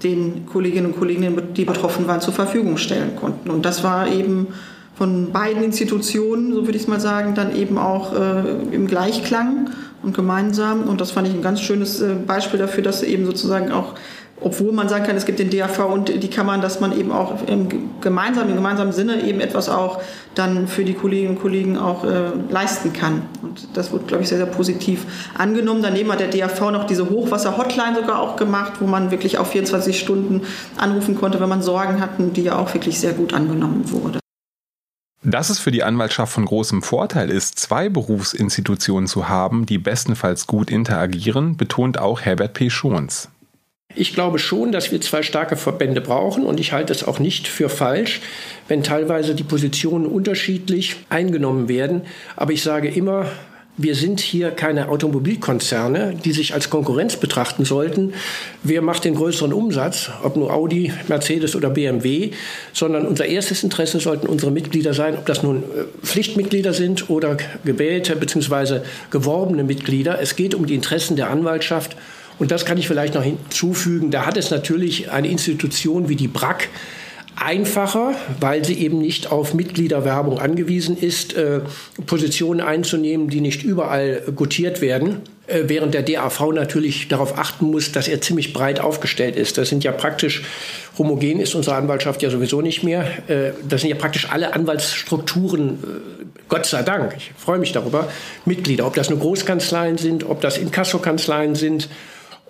den 0.03 0.47
Kolleginnen 0.47 0.87
und 0.87 0.99
Kollegen, 0.99 1.55
die 1.55 1.65
betroffen 1.65 2.07
waren, 2.07 2.21
zur 2.21 2.35
Verfügung 2.35 2.77
stellen 2.77 3.17
konnten. 3.17 3.51
Und 3.51 3.65
das 3.65 3.83
war 3.83 4.09
eben 4.09 4.49
von 4.95 5.33
beiden 5.33 5.63
Institutionen, 5.63 6.53
so 6.53 6.67
würde 6.67 6.77
ich 6.77 6.83
es 6.83 6.89
mal 6.89 7.01
sagen, 7.01 7.35
dann 7.35 7.57
eben 7.57 7.79
auch 7.79 8.13
äh, 8.13 8.43
im 8.71 8.87
Gleichklang 8.87 9.71
und 10.03 10.15
gemeinsam. 10.15 10.83
Und 10.83 11.01
das 11.01 11.11
fand 11.11 11.29
ich 11.29 11.35
ein 11.35 11.43
ganz 11.43 11.61
schönes 11.61 12.01
äh, 12.01 12.15
Beispiel 12.15 12.59
dafür, 12.59 12.83
dass 12.83 13.03
eben 13.03 13.25
sozusagen 13.25 13.73
auch 13.73 13.95
obwohl 14.41 14.73
man 14.73 14.89
sagen 14.89 15.05
kann, 15.05 15.17
es 15.17 15.27
gibt 15.27 15.39
den 15.39 15.51
DAV 15.51 15.79
und 15.93 16.23
die 16.23 16.31
Kammern, 16.31 16.61
dass 16.61 16.81
man 16.81 16.99
eben 16.99 17.13
auch 17.13 17.47
im 17.47 17.69
gemeinsamen, 18.01 18.51
im 18.51 18.57
gemeinsamen 18.57 18.93
Sinne 18.93 19.23
eben 19.23 19.41
etwas 19.41 19.69
auch 19.69 20.01
dann 20.35 20.67
für 20.67 20.85
die 20.85 20.95
Kolleginnen 20.95 21.37
und 21.37 21.43
Kollegen 21.43 21.77
auch 21.77 22.05
äh, 22.05 22.31
leisten 22.49 22.93
kann. 22.93 23.23
Und 23.43 23.69
das 23.75 23.93
wird, 23.93 24.09
glaube 24.09 24.23
ich, 24.23 24.29
sehr, 24.29 24.39
sehr 24.39 24.47
positiv 24.47 25.07
angenommen. 25.37 25.83
Daneben 25.83 26.11
hat 26.11 26.21
der 26.21 26.29
DAV 26.29 26.71
noch 26.71 26.85
diese 26.85 27.11
Hochwasser-Hotline 27.11 27.97
sogar 27.97 28.21
auch 28.21 28.37
gemacht, 28.37 28.75
wo 28.81 28.87
man 28.87 29.11
wirklich 29.11 29.39
auch 29.39 29.47
24 29.47 29.99
Stunden 29.99 30.43
anrufen 30.77 31.17
konnte, 31.17 31.41
wenn 31.41 31.49
man 31.49 31.63
Sorgen 31.63 32.01
hatten, 32.01 32.33
die 32.33 32.43
ja 32.43 32.59
auch 32.59 32.73
wirklich 32.73 32.99
sehr 32.99 33.13
gut 33.13 33.35
angenommen 33.35 33.91
wurde. 33.91 34.21
Dass 35.23 35.51
es 35.51 35.59
für 35.59 35.71
die 35.71 35.83
Anwaltschaft 35.83 36.33
von 36.33 36.47
großem 36.47 36.83
Vorteil 36.83 37.31
ist, 37.31 37.59
zwei 37.59 37.91
Berufsinstitutionen 37.91 39.07
zu 39.07 39.29
haben, 39.29 39.67
die 39.67 39.77
bestenfalls 39.77 40.47
gut 40.47 40.71
interagieren, 40.71 41.59
betont 41.59 41.99
auch 41.99 42.23
Herbert 42.23 42.55
P. 42.55 42.71
Schons. 42.71 43.29
Ich 43.97 44.15
glaube 44.15 44.39
schon, 44.39 44.71
dass 44.71 44.93
wir 44.93 45.01
zwei 45.01 45.23
starke 45.23 45.57
Verbände 45.57 46.01
brauchen 46.01 46.45
und 46.45 46.61
ich 46.61 46.73
halte 46.73 46.93
es 46.93 47.03
auch 47.03 47.19
nicht 47.19 47.49
für 47.49 47.69
falsch, 47.69 48.21
wenn 48.69 48.85
teilweise 48.85 49.35
die 49.35 49.43
Positionen 49.43 50.07
unterschiedlich 50.07 50.97
eingenommen 51.09 51.69
werden. 51.69 52.03
Aber 52.37 52.53
ich 52.53 52.63
sage 52.63 52.89
immer, 52.89 53.27
wir 53.77 53.95
sind 53.95 54.21
hier 54.21 54.51
keine 54.51 54.91
Automobilkonzerne, 54.91 56.15
die 56.25 56.33
sich 56.33 56.55
als 56.55 56.71
Konkurrenz 56.71 57.17
betrachten 57.17 57.65
sollten. 57.65 58.13
Wer 58.63 58.83
macht 58.83 59.05
den 59.05 59.15
größeren 59.15 59.53
Umsatz, 59.53 60.11
ob 60.23 60.37
nur 60.37 60.53
Audi, 60.53 60.93
Mercedes 61.09 61.57
oder 61.57 61.71
BMW, 61.71 62.31
sondern 62.73 63.07
unser 63.07 63.25
erstes 63.27 63.65
Interesse 63.65 63.99
sollten 63.99 64.27
unsere 64.27 64.53
Mitglieder 64.53 64.93
sein, 64.93 65.17
ob 65.17 65.27
das 65.27 65.43
nun 65.43 65.63
äh, 65.63 66.07
Pflichtmitglieder 66.07 66.75
sind 66.75 67.11
oder 67.11 67.39
gewählte 67.65 68.15
bzw. 68.17 68.81
geworbene 69.11 69.65
Mitglieder. 69.65 70.21
Es 70.21 70.37
geht 70.37 70.55
um 70.55 70.67
die 70.67 70.75
Interessen 70.75 71.17
der 71.17 71.31
Anwaltschaft 71.31 71.97
und 72.41 72.51
das 72.51 72.65
kann 72.65 72.79
ich 72.79 72.89
vielleicht 72.89 73.15
noch 73.15 73.23
hinzufügen. 73.23 74.11
Da 74.11 74.27
hat 74.27 74.37
es 74.37 74.51
natürlich 74.51 75.11
eine 75.11 75.29
Institution 75.29 76.09
wie 76.09 76.17
die 76.17 76.27
BRAC 76.27 76.69
einfacher, 77.37 78.15
weil 78.41 78.65
sie 78.65 78.75
eben 78.75 78.99
nicht 78.99 79.31
auf 79.31 79.55
Mitgliederwerbung 79.55 80.39
angewiesen 80.39 80.97
ist, 80.97 81.35
äh, 81.35 81.61
Positionen 82.07 82.61
einzunehmen, 82.61 83.29
die 83.29 83.41
nicht 83.41 83.63
überall 83.63 84.23
gutiert 84.35 84.81
werden, 84.81 85.21
äh, 85.47 85.65
während 85.67 85.95
der 85.95 86.03
DAV 86.03 86.53
natürlich 86.53 87.09
darauf 87.09 87.39
achten 87.39 87.67
muss, 87.71 87.93
dass 87.93 88.09
er 88.09 88.21
ziemlich 88.21 88.53
breit 88.53 88.81
aufgestellt 88.81 89.37
ist. 89.37 89.59
Das 89.59 89.69
sind 89.69 89.85
ja 89.85 89.93
praktisch, 89.93 90.43
homogen 90.99 91.41
ist 91.41 91.55
unsere 91.55 91.77
Anwaltschaft 91.77 92.23
ja 92.23 92.31
sowieso 92.31 92.63
nicht 92.63 92.83
mehr, 92.83 93.07
äh, 93.29 93.53
das 93.69 93.83
sind 93.83 93.91
ja 93.91 93.97
praktisch 93.97 94.29
alle 94.31 94.55
Anwaltsstrukturen, 94.55 95.79
Gott 96.49 96.67
sei 96.67 96.83
Dank, 96.83 97.15
ich 97.17 97.33
freue 97.37 97.59
mich 97.59 97.73
darüber, 97.73 98.09
Mitglieder, 98.45 98.87
ob 98.87 98.95
das 98.95 99.09
nur 99.09 99.19
Großkanzleien 99.19 99.99
sind, 99.99 100.25
ob 100.25 100.41
das 100.41 100.59
Inkassokanzleien 100.59 101.55
sind, 101.55 101.89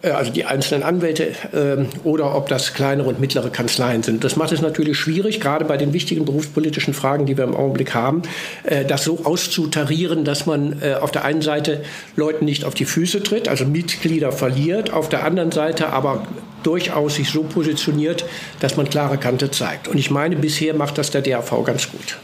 also 0.02 0.32
die 0.32 0.44
einzelnen 0.44 0.82
Anwälte 0.82 1.28
äh, 1.52 1.84
oder 2.04 2.34
ob 2.34 2.48
das 2.48 2.72
kleinere 2.72 3.08
und 3.08 3.20
mittlere 3.20 3.50
Kanzleien 3.50 4.02
sind. 4.02 4.24
Das 4.24 4.36
macht 4.36 4.52
es 4.52 4.62
natürlich 4.62 4.98
schwierig, 4.98 5.40
gerade 5.40 5.64
bei 5.64 5.76
den 5.76 5.92
wichtigen 5.92 6.24
berufspolitischen 6.24 6.94
Fragen, 6.94 7.26
die 7.26 7.36
wir 7.36 7.44
im 7.44 7.54
Augenblick 7.54 7.94
haben, 7.94 8.22
äh, 8.64 8.84
das 8.84 9.04
so 9.04 9.20
auszutarieren, 9.24 10.24
dass 10.24 10.46
man 10.46 10.80
äh, 10.80 10.94
auf 10.94 11.10
der 11.10 11.24
einen 11.24 11.42
Seite 11.42 11.82
Leuten 12.16 12.44
nicht 12.44 12.64
auf 12.64 12.74
die 12.74 12.86
Füße 12.86 13.22
tritt, 13.22 13.48
also 13.48 13.66
Mitglieder 13.66 14.32
verliert, 14.32 14.92
auf 14.92 15.08
der 15.08 15.24
anderen 15.24 15.52
Seite 15.52 15.88
aber 15.90 16.26
durchaus 16.62 17.16
sich 17.16 17.30
so 17.30 17.42
positioniert, 17.42 18.24
dass 18.60 18.76
man 18.76 18.88
klare 18.88 19.18
Kante 19.18 19.50
zeigt. 19.50 19.88
Und 19.88 19.98
ich 19.98 20.10
meine, 20.10 20.36
bisher 20.36 20.74
macht 20.74 20.98
das 20.98 21.10
der 21.10 21.22
DAV 21.22 21.64
ganz 21.64 21.90
gut. 21.90 22.18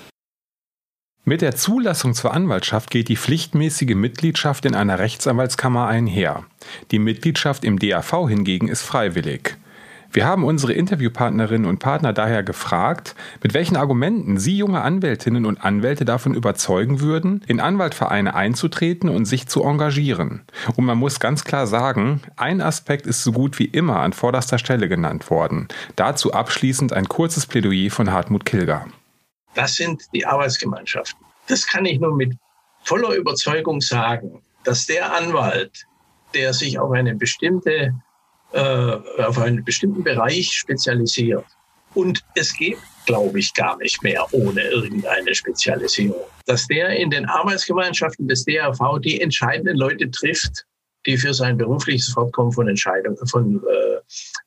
Mit 1.28 1.42
der 1.42 1.56
Zulassung 1.56 2.14
zur 2.14 2.32
Anwaltschaft 2.32 2.88
geht 2.88 3.08
die 3.08 3.16
pflichtmäßige 3.16 3.96
Mitgliedschaft 3.96 4.64
in 4.64 4.76
einer 4.76 5.00
Rechtsanwaltskammer 5.00 5.88
einher. 5.88 6.44
Die 6.92 7.00
Mitgliedschaft 7.00 7.64
im 7.64 7.80
DAV 7.80 8.28
hingegen 8.28 8.68
ist 8.68 8.82
freiwillig. 8.82 9.56
Wir 10.12 10.24
haben 10.24 10.44
unsere 10.44 10.72
Interviewpartnerinnen 10.72 11.68
und 11.68 11.80
Partner 11.80 12.12
daher 12.12 12.44
gefragt, 12.44 13.16
mit 13.42 13.54
welchen 13.54 13.74
Argumenten 13.74 14.38
sie 14.38 14.56
junge 14.56 14.82
Anwältinnen 14.82 15.46
und 15.46 15.64
Anwälte 15.64 16.04
davon 16.04 16.32
überzeugen 16.32 17.00
würden, 17.00 17.42
in 17.48 17.58
Anwaltvereine 17.58 18.36
einzutreten 18.36 19.10
und 19.10 19.24
sich 19.24 19.48
zu 19.48 19.64
engagieren. 19.64 20.42
Und 20.76 20.84
man 20.84 20.96
muss 20.96 21.18
ganz 21.18 21.42
klar 21.42 21.66
sagen, 21.66 22.20
ein 22.36 22.60
Aspekt 22.60 23.04
ist 23.04 23.24
so 23.24 23.32
gut 23.32 23.58
wie 23.58 23.64
immer 23.64 23.98
an 23.98 24.12
vorderster 24.12 24.58
Stelle 24.58 24.88
genannt 24.88 25.28
worden. 25.28 25.66
Dazu 25.96 26.32
abschließend 26.32 26.92
ein 26.92 27.08
kurzes 27.08 27.46
Plädoyer 27.46 27.90
von 27.90 28.12
Hartmut 28.12 28.44
Kilger. 28.44 28.86
Das 29.56 29.74
sind 29.74 30.02
die 30.12 30.24
Arbeitsgemeinschaften. 30.24 31.24
Das 31.48 31.66
kann 31.66 31.86
ich 31.86 31.98
nur 31.98 32.14
mit 32.14 32.34
voller 32.84 33.14
Überzeugung 33.14 33.80
sagen, 33.80 34.42
dass 34.64 34.86
der 34.86 35.12
Anwalt, 35.14 35.86
der 36.34 36.52
sich 36.52 36.78
auf 36.78 36.92
eine 36.92 37.14
bestimmte, 37.14 37.94
äh, 38.52 38.60
auf 38.60 39.38
einen 39.38 39.64
bestimmten 39.64 40.04
Bereich 40.04 40.52
spezialisiert, 40.52 41.44
und 41.94 42.22
es 42.34 42.52
geht, 42.52 42.76
glaube 43.06 43.38
ich, 43.38 43.54
gar 43.54 43.78
nicht 43.78 44.02
mehr 44.02 44.26
ohne 44.32 44.60
irgendeine 44.60 45.34
Spezialisierung, 45.34 46.20
dass 46.44 46.66
der 46.66 46.90
in 46.90 47.08
den 47.08 47.24
Arbeitsgemeinschaften 47.24 48.28
des 48.28 48.44
DRV 48.44 48.98
die 48.98 49.22
entscheidenden 49.22 49.78
Leute 49.78 50.10
trifft, 50.10 50.66
die 51.06 51.16
für 51.16 51.32
sein 51.32 51.56
berufliches 51.56 52.12
Fortkommen 52.12 52.52
von 52.52 52.68
Entscheidung, 52.68 53.16
von, 53.28 53.56
äh, 53.56 54.00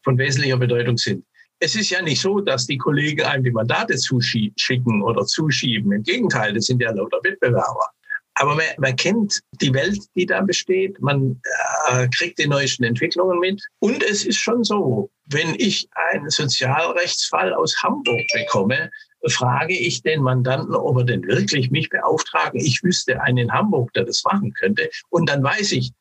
von 0.03 0.19
wesentlicher 0.19 0.57
Bedeutung 0.57 0.97
sind 0.97 1.25
es 1.59 1.75
ist 1.75 1.89
ja 1.89 2.01
nicht 2.01 2.21
so, 2.21 2.39
dass 2.39 2.67
die 2.67 2.77
Kollegen 2.77 3.23
einem 3.23 3.43
die 3.43 3.51
Mandate 3.51 3.97
zuschicken 3.97 5.03
oder 5.03 5.25
zuschieben. 5.25 5.91
Im 5.91 6.03
Gegenteil, 6.03 6.53
das 6.53 6.65
sind 6.65 6.81
ja 6.81 6.91
lauter 6.91 7.19
Wettbewerber. 7.23 7.89
Aber 8.35 8.55
man, 8.55 8.65
man 8.77 8.95
kennt 8.95 9.41
die 9.61 9.73
Welt, 9.73 9.99
die 10.15 10.25
da 10.25 10.39
besteht. 10.41 10.99
Man 11.01 11.41
äh, 11.89 12.07
kriegt 12.15 12.39
die 12.39 12.47
neuesten 12.47 12.85
Entwicklungen 12.85 13.39
mit. 13.39 13.61
Und 13.79 14.01
es 14.03 14.25
ist 14.25 14.37
schon 14.37 14.63
so, 14.63 15.09
wenn 15.25 15.55
ich 15.57 15.89
einen 16.11 16.29
Sozialrechtsfall 16.29 17.53
aus 17.53 17.75
Hamburg 17.83 18.25
bekomme, 18.33 18.89
frage 19.27 19.77
ich 19.77 20.01
den 20.01 20.21
Mandanten, 20.21 20.73
ob 20.73 20.99
er 20.99 21.03
denn 21.03 21.23
wirklich 21.23 21.69
mich 21.71 21.89
beauftragen. 21.89 22.61
Ich 22.61 22.81
wüsste 22.81 23.21
einen 23.21 23.39
in 23.39 23.51
Hamburg, 23.51 23.91
der 23.93 24.05
das 24.05 24.23
machen 24.23 24.53
könnte. 24.53 24.89
Und 25.09 25.27
dann 25.27 25.43
weiß 25.43 25.73
ich, 25.73 25.91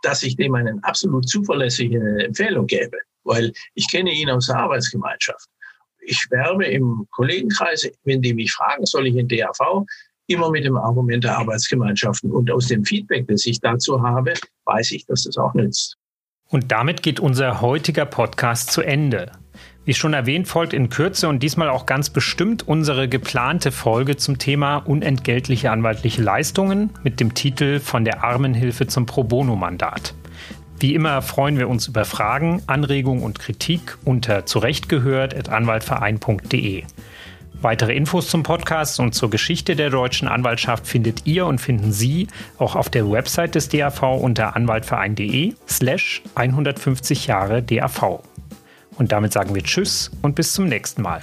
dass 0.00 0.22
ich 0.22 0.36
dem 0.36 0.54
eine 0.54 0.78
absolut 0.82 1.28
zuverlässige 1.28 2.24
Empfehlung 2.24 2.66
gebe 2.66 2.96
weil 3.24 3.52
ich 3.74 3.90
kenne 3.90 4.12
ihn 4.12 4.30
aus 4.30 4.46
der 4.46 4.56
Arbeitsgemeinschaft. 4.56 5.48
Ich 6.04 6.28
werbe 6.30 6.66
im 6.66 7.06
Kollegenkreis, 7.12 7.88
wenn 8.04 8.22
die 8.22 8.34
mich 8.34 8.52
fragen, 8.52 8.84
soll 8.86 9.06
ich 9.06 9.16
in 9.16 9.28
DAV, 9.28 9.84
immer 10.26 10.50
mit 10.50 10.64
dem 10.64 10.76
Argument 10.76 11.22
der 11.22 11.38
Arbeitsgemeinschaften. 11.38 12.30
Und 12.30 12.50
aus 12.50 12.68
dem 12.68 12.84
Feedback, 12.84 13.26
das 13.28 13.46
ich 13.46 13.60
dazu 13.60 14.02
habe, 14.02 14.34
weiß 14.64 14.92
ich, 14.92 15.06
dass 15.06 15.24
das 15.24 15.36
auch 15.36 15.54
nützt. 15.54 15.96
Und 16.48 16.70
damit 16.70 17.02
geht 17.02 17.20
unser 17.20 17.60
heutiger 17.60 18.04
Podcast 18.04 18.72
zu 18.72 18.82
Ende. 18.82 19.32
Wie 19.84 19.94
schon 19.94 20.12
erwähnt, 20.12 20.46
folgt 20.46 20.74
in 20.74 20.90
Kürze 20.90 21.28
und 21.28 21.42
diesmal 21.42 21.68
auch 21.68 21.86
ganz 21.86 22.10
bestimmt 22.10 22.68
unsere 22.68 23.08
geplante 23.08 23.72
Folge 23.72 24.16
zum 24.16 24.38
Thema 24.38 24.76
unentgeltliche 24.76 25.72
anwaltliche 25.72 26.22
Leistungen 26.22 26.90
mit 27.02 27.18
dem 27.18 27.34
Titel 27.34 27.80
Von 27.80 28.04
der 28.04 28.22
Armenhilfe 28.22 28.86
zum 28.86 29.06
Pro 29.06 29.24
Bono-Mandat. 29.24 30.14
Wie 30.82 30.94
immer 30.96 31.22
freuen 31.22 31.56
wir 31.58 31.68
uns 31.68 31.86
über 31.86 32.04
Fragen, 32.04 32.60
Anregungen 32.66 33.22
und 33.22 33.38
Kritik 33.38 33.98
unter 34.04 34.46
zurechtgehört.anwaltverein.de. 34.46 36.82
Weitere 37.60 37.94
Infos 37.94 38.28
zum 38.28 38.42
Podcast 38.42 38.98
und 38.98 39.14
zur 39.14 39.30
Geschichte 39.30 39.76
der 39.76 39.90
deutschen 39.90 40.26
Anwaltschaft 40.26 40.84
findet 40.84 41.24
ihr 41.24 41.46
und 41.46 41.60
finden 41.60 41.92
Sie 41.92 42.26
auch 42.58 42.74
auf 42.74 42.90
der 42.90 43.08
Website 43.08 43.54
des 43.54 43.68
DAV 43.68 44.02
unter 44.20 44.56
anwaltverein.de 44.56 45.54
slash 45.68 46.20
150 46.34 47.28
Jahre 47.28 47.62
DAV. 47.62 48.24
Und 48.98 49.12
damit 49.12 49.32
sagen 49.32 49.54
wir 49.54 49.62
Tschüss 49.62 50.10
und 50.20 50.34
bis 50.34 50.52
zum 50.52 50.66
nächsten 50.66 51.02
Mal. 51.02 51.20